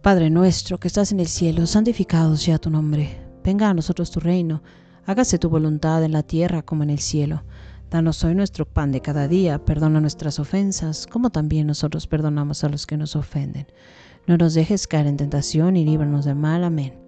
Padre 0.00 0.30
nuestro 0.30 0.78
que 0.78 0.86
estás 0.86 1.10
en 1.10 1.18
el 1.18 1.26
cielo, 1.26 1.66
santificado 1.66 2.36
sea 2.36 2.58
tu 2.58 2.70
nombre. 2.70 3.18
Venga 3.42 3.68
a 3.68 3.74
nosotros 3.74 4.12
tu 4.12 4.20
reino, 4.20 4.62
hágase 5.04 5.40
tu 5.40 5.48
voluntad 5.48 6.04
en 6.04 6.12
la 6.12 6.22
tierra 6.22 6.62
como 6.62 6.84
en 6.84 6.90
el 6.90 7.00
cielo. 7.00 7.42
Danos 7.90 8.22
hoy 8.22 8.36
nuestro 8.36 8.64
pan 8.64 8.92
de 8.92 9.00
cada 9.00 9.26
día, 9.26 9.64
perdona 9.64 10.00
nuestras 10.00 10.38
ofensas, 10.38 11.08
como 11.08 11.30
también 11.30 11.66
nosotros 11.66 12.06
perdonamos 12.06 12.62
a 12.62 12.68
los 12.68 12.86
que 12.86 12.96
nos 12.96 13.16
ofenden. 13.16 13.66
No 14.28 14.36
nos 14.36 14.54
dejes 14.54 14.86
caer 14.86 15.08
en 15.08 15.16
tentación 15.16 15.76
y 15.76 15.84
líbranos 15.84 16.24
del 16.26 16.36
mal. 16.36 16.62
Amén. 16.62 17.07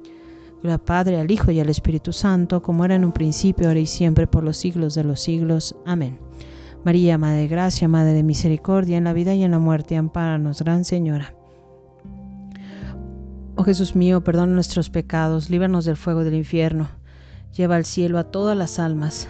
Al 0.63 0.79
Padre, 0.79 1.19
al 1.19 1.31
Hijo 1.31 1.51
y 1.51 1.59
al 1.59 1.69
Espíritu 1.69 2.13
Santo, 2.13 2.61
como 2.61 2.85
era 2.85 2.95
en 2.95 3.03
un 3.03 3.11
principio, 3.11 3.67
ahora 3.67 3.79
y 3.79 3.87
siempre, 3.87 4.27
por 4.27 4.43
los 4.43 4.57
siglos 4.57 4.93
de 4.93 5.03
los 5.03 5.19
siglos. 5.19 5.75
Amén. 5.85 6.19
María, 6.83 7.17
Madre 7.17 7.41
de 7.41 7.47
Gracia, 7.47 7.87
Madre 7.87 8.13
de 8.13 8.23
Misericordia, 8.23 8.97
en 8.97 9.03
la 9.03 9.13
vida 9.13 9.33
y 9.33 9.43
en 9.43 9.51
la 9.51 9.59
muerte, 9.59 9.97
ampáranos, 9.97 10.61
Gran 10.61 10.85
Señora. 10.85 11.35
Oh 13.55 13.63
Jesús 13.63 13.95
mío, 13.95 14.23
perdona 14.23 14.53
nuestros 14.53 14.89
pecados, 14.89 15.49
líbranos 15.49 15.85
del 15.85 15.97
fuego 15.97 16.23
del 16.23 16.35
infierno, 16.35 16.89
lleva 17.55 17.75
al 17.75 17.85
cielo 17.85 18.17
a 18.17 18.23
todas 18.23 18.57
las 18.57 18.79
almas, 18.79 19.27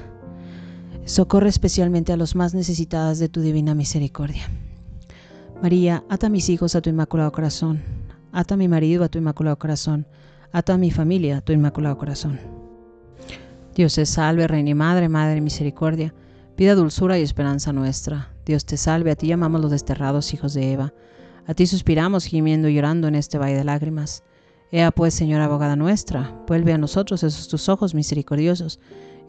socorre 1.06 1.50
especialmente 1.50 2.14
a 2.14 2.18
los 2.18 2.36
más 2.36 2.54
necesitadas 2.54 3.20
de 3.20 3.30
tu 3.30 3.42
divina 3.42 3.76
misericordia. 3.76 4.44
María, 5.62 6.04
ata 6.08 6.28
a 6.28 6.30
mis 6.30 6.50
hijos 6.50 6.76
a 6.76 6.82
tu 6.82 6.90
inmaculado 6.90 7.32
corazón, 7.32 7.84
ata 8.32 8.54
a 8.54 8.58
mi 8.58 8.68
marido 8.68 9.04
a 9.04 9.10
tu 9.10 9.18
inmaculado 9.18 9.60
corazón, 9.60 10.08
a 10.52 10.62
toda 10.62 10.78
mi 10.78 10.91
familia, 10.91 11.41
tu 11.41 11.54
inmaculado 11.54 11.97
corazón. 11.97 12.39
Dios 13.76 13.95
te 13.95 14.06
salve, 14.06 14.47
Reina 14.47 14.72
y 14.72 14.76
Madre, 14.76 15.10
Madre 15.10 15.36
de 15.36 15.41
Misericordia, 15.41 16.14
vida, 16.58 16.76
dulzura 16.76 17.18
y 17.18 17.22
esperanza 17.22 17.72
nuestra. 17.72 18.34
Dios 18.45 18.66
te 18.66 18.78
salve, 18.78 19.12
a 19.12 19.16
ti 19.16 19.28
llamamos 19.28 19.62
los 19.62 19.72
desterrados 19.72 20.34
hijos 20.34 20.54
de 20.54 20.74
Eva. 20.74 20.93
A 21.47 21.54
ti 21.54 21.68
suspiramos, 21.68 22.26
gimiendo 22.26 22.68
y 22.68 22.76
llorando 22.76 23.08
en 23.08 23.16
este 23.16 23.38
valle 23.38 23.56
de 23.56 23.64
lágrimas. 23.64 24.24
Ea 24.72 24.91
pues, 24.91 25.14
Señora 25.14 25.45
abogada 25.45 25.76
nuestra, 25.76 26.43
vuelve 26.47 26.74
a 26.74 26.78
nosotros 26.78 27.24
esos 27.24 27.47
tus 27.47 27.68
ojos 27.70 27.93
misericordiosos, 27.93 28.80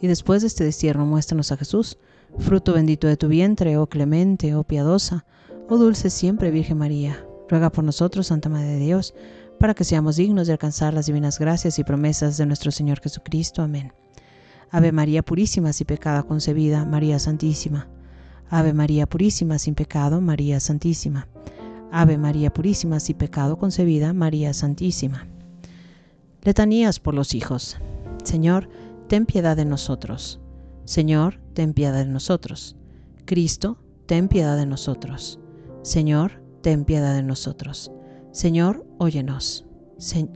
y 0.01 0.07
después 0.09 0.43
de 0.43 0.49
este 0.49 0.65
destierro 0.65 1.05
muéstranos 1.05 1.53
a 1.53 1.57
Jesús, 1.57 1.99
fruto 2.39 2.73
bendito 2.73 3.07
de 3.07 3.17
tu 3.17 3.29
vientre, 3.29 3.77
oh 3.77 3.87
clemente, 3.87 4.55
oh 4.55 4.65
piadosa, 4.65 5.25
oh 5.69 5.79
dulce 5.79 6.11
siempre 6.11 6.51
Virgen 6.51 6.79
María. 6.79 7.25
Ruega 7.49 7.71
por 7.71 7.85
nosotros, 7.85 8.29
Santa 8.29 8.49
Madre 8.49 8.69
de 8.69 8.79
Dios, 8.79 9.15
para 9.63 9.75
que 9.75 9.85
seamos 9.85 10.17
dignos 10.17 10.49
de 10.49 10.55
alcanzar 10.55 10.93
las 10.93 11.07
divinas 11.07 11.39
gracias 11.39 11.79
y 11.79 11.85
promesas 11.85 12.37
de 12.37 12.47
nuestro 12.47 12.73
Señor 12.73 13.01
Jesucristo. 13.01 13.63
Amén. 13.63 13.93
Ave 14.73 14.91
María 14.91 15.23
Purísima, 15.23 15.73
sin 15.73 15.87
pecado 15.87 16.27
concebida, 16.27 16.85
María 16.85 17.21
Santísima. 17.21 17.87
Ave 18.51 18.73
María 18.73 19.07
Purísima, 19.07 19.61
sin 19.61 19.77
pecado, 19.77 20.21
María 20.21 20.59
Santísima. 20.59 21.29
Ave 21.93 22.19
María 22.19 22.53
Purísima, 22.53 22.99
sin 22.99 23.17
pecado 23.17 23.57
concebida, 23.57 24.13
María 24.13 24.53
Santísima. 24.53 25.29
Letanías 26.43 26.99
por 26.99 27.15
los 27.15 27.33
hijos. 27.33 27.77
Señor, 28.25 28.69
ten 29.07 29.27
piedad 29.27 29.57
de 29.57 29.65
nosotros. 29.65 30.41
Señor, 30.87 31.39
ten 31.55 31.73
piedad 31.73 32.05
de 32.05 32.11
nosotros. 32.11 32.75
Cristo, 33.27 33.79
ten 34.07 34.27
piedad 34.27 34.57
de 34.57 34.67
nosotros. 34.67 35.39
Señor, 35.83 36.43
ten 36.63 36.85
piedad 36.85 37.15
de 37.15 37.23
nosotros. 37.23 37.93
Señor, 38.33 38.87
óyenos. 38.97 39.67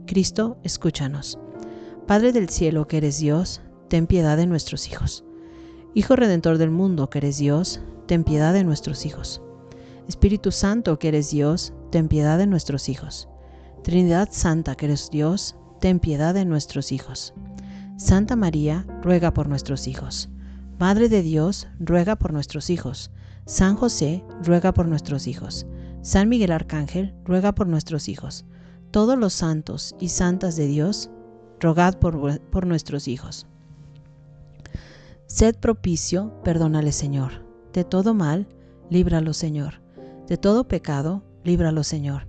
Cristo, 0.05 0.59
escúchanos. 0.63 1.39
Padre 2.05 2.31
del 2.31 2.47
cielo, 2.47 2.87
que 2.87 2.97
eres 2.97 3.17
Dios, 3.17 3.59
ten 3.89 4.05
piedad 4.05 4.37
de 4.37 4.45
nuestros 4.45 4.87
hijos. 4.87 5.25
Hijo 5.95 6.15
Redentor 6.15 6.59
del 6.59 6.69
mundo, 6.69 7.09
que 7.09 7.17
eres 7.17 7.39
Dios, 7.39 7.81
ten 8.05 8.23
piedad 8.23 8.53
de 8.53 8.63
nuestros 8.63 9.03
hijos. 9.07 9.41
Espíritu 10.07 10.51
Santo, 10.51 10.99
que 10.99 11.07
eres 11.07 11.31
Dios, 11.31 11.73
ten 11.89 12.07
piedad 12.07 12.37
de 12.37 12.45
nuestros 12.45 12.87
hijos. 12.87 13.29
Trinidad 13.83 14.29
Santa, 14.31 14.75
que 14.75 14.85
eres 14.85 15.09
Dios, 15.09 15.55
ten 15.81 15.99
piedad 15.99 16.35
de 16.35 16.45
nuestros 16.45 16.91
hijos. 16.91 17.33
Santa 17.97 18.35
María, 18.35 18.85
ruega 19.01 19.33
por 19.33 19.49
nuestros 19.49 19.87
hijos. 19.87 20.29
Madre 20.77 21.09
de 21.09 21.23
Dios, 21.23 21.67
ruega 21.79 22.15
por 22.15 22.31
nuestros 22.31 22.69
hijos. 22.69 23.09
San 23.45 23.75
José, 23.75 24.23
ruega 24.43 24.71
por 24.71 24.87
nuestros 24.87 25.25
hijos. 25.25 25.65
San 26.01 26.29
Miguel 26.29 26.51
Arcángel, 26.51 27.13
ruega 27.25 27.53
por 27.53 27.67
nuestros 27.67 28.07
hijos. 28.07 28.45
Todos 28.91 29.17
los 29.17 29.33
santos 29.33 29.95
y 29.99 30.09
santas 30.09 30.55
de 30.55 30.67
Dios, 30.67 31.09
rogad 31.59 31.97
por, 31.99 32.39
por 32.41 32.65
nuestros 32.65 33.07
hijos. 33.07 33.45
Sed 35.25 35.55
propicio, 35.55 36.41
perdónale 36.43 36.91
Señor. 36.91 37.45
De 37.73 37.83
todo 37.83 38.13
mal, 38.13 38.47
líbralo 38.89 39.33
Señor. 39.33 39.81
De 40.27 40.37
todo 40.37 40.67
pecado, 40.67 41.23
líbralo 41.43 41.83
Señor. 41.83 42.27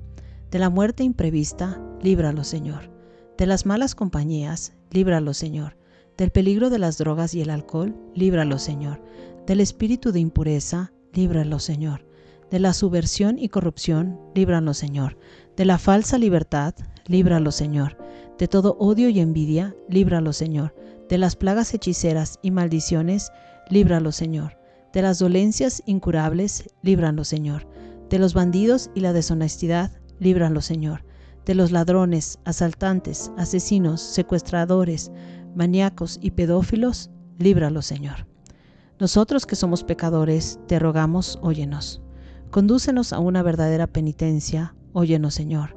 De 0.50 0.58
la 0.58 0.70
muerte 0.70 1.04
imprevista, 1.04 1.80
líbralo 2.02 2.42
Señor. 2.42 2.90
De 3.36 3.46
las 3.46 3.66
malas 3.66 3.94
compañías, 3.94 4.72
líbralo 4.90 5.34
Señor. 5.34 5.76
Del 6.16 6.30
peligro 6.30 6.70
de 6.70 6.80
las 6.80 6.98
drogas 6.98 7.34
y 7.34 7.42
el 7.42 7.50
alcohol, 7.50 7.94
líbralo 8.14 8.58
Señor. 8.58 9.00
Del 9.46 9.60
espíritu 9.60 10.10
de 10.10 10.18
impureza, 10.18 10.92
líbralo 11.12 11.60
Señor 11.60 12.07
de 12.50 12.58
la 12.58 12.72
subversión 12.72 13.38
y 13.38 13.48
corrupción, 13.48 14.18
líbranos 14.34 14.78
Señor. 14.78 15.18
De 15.56 15.64
la 15.64 15.78
falsa 15.78 16.18
libertad, 16.18 16.74
líbralos 17.06 17.54
Señor. 17.54 17.98
De 18.38 18.48
todo 18.48 18.76
odio 18.78 19.08
y 19.08 19.20
envidia, 19.20 19.76
líbralos 19.88 20.36
Señor. 20.36 20.74
De 21.08 21.18
las 21.18 21.36
plagas 21.36 21.74
hechiceras 21.74 22.38
y 22.42 22.50
maldiciones, 22.50 23.32
líbralos 23.68 24.16
Señor. 24.16 24.58
De 24.92 25.02
las 25.02 25.18
dolencias 25.18 25.82
incurables, 25.84 26.64
líbranos 26.82 27.28
Señor. 27.28 27.66
De 28.08 28.18
los 28.18 28.32
bandidos 28.32 28.90
y 28.94 29.00
la 29.00 29.12
deshonestidad, 29.12 29.90
líbralos 30.18 30.64
Señor. 30.64 31.04
De 31.44 31.54
los 31.54 31.70
ladrones, 31.70 32.38
asaltantes, 32.44 33.30
asesinos, 33.36 34.00
secuestradores, 34.00 35.10
maníacos 35.54 36.18
y 36.22 36.30
pedófilos, 36.30 37.10
líbralos 37.38 37.86
Señor. 37.86 38.26
Nosotros 38.98 39.44
que 39.44 39.56
somos 39.56 39.84
pecadores, 39.84 40.58
te 40.66 40.78
rogamos, 40.78 41.38
óyenos. 41.42 42.02
Condúcenos 42.50 43.12
a 43.12 43.18
una 43.18 43.42
verdadera 43.42 43.86
penitencia, 43.86 44.74
óyenos 44.92 45.34
Señor. 45.34 45.76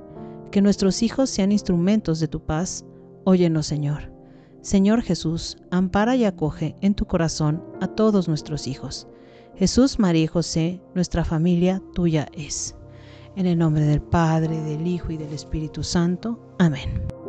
Que 0.52 0.62
nuestros 0.62 1.04
hijos 1.04 1.30
sean 1.30 1.52
instrumentos 1.52 2.20
de 2.20 2.28
tu 2.28 2.46
paz, 2.46 2.86
óyenos 3.26 3.66
Señor. 3.68 4.12
Señor 4.62 5.02
Jesús, 5.02 5.58
ampara 5.72 6.16
y 6.16 6.24
acoge 6.24 6.76
en 6.82 6.94
tu 6.94 7.06
corazón 7.06 7.64
a 7.82 7.88
todos 7.88 8.28
nuestros 8.28 8.68
hijos. 8.68 9.08
Jesús, 9.56 10.00
María 10.00 10.24
y 10.24 10.28
José, 10.28 10.82
nuestra 10.96 11.26
familia 11.26 11.82
tuya 11.94 12.28
es. 12.34 12.76
En 13.36 13.48
el 13.48 13.58
nombre 13.58 13.86
del 13.86 14.02
Padre, 14.02 14.62
del 14.62 14.88
Hijo 14.88 15.12
y 15.12 15.18
del 15.18 15.34
Espíritu 15.34 15.84
Santo. 15.84 16.40
Amén. 16.60 17.21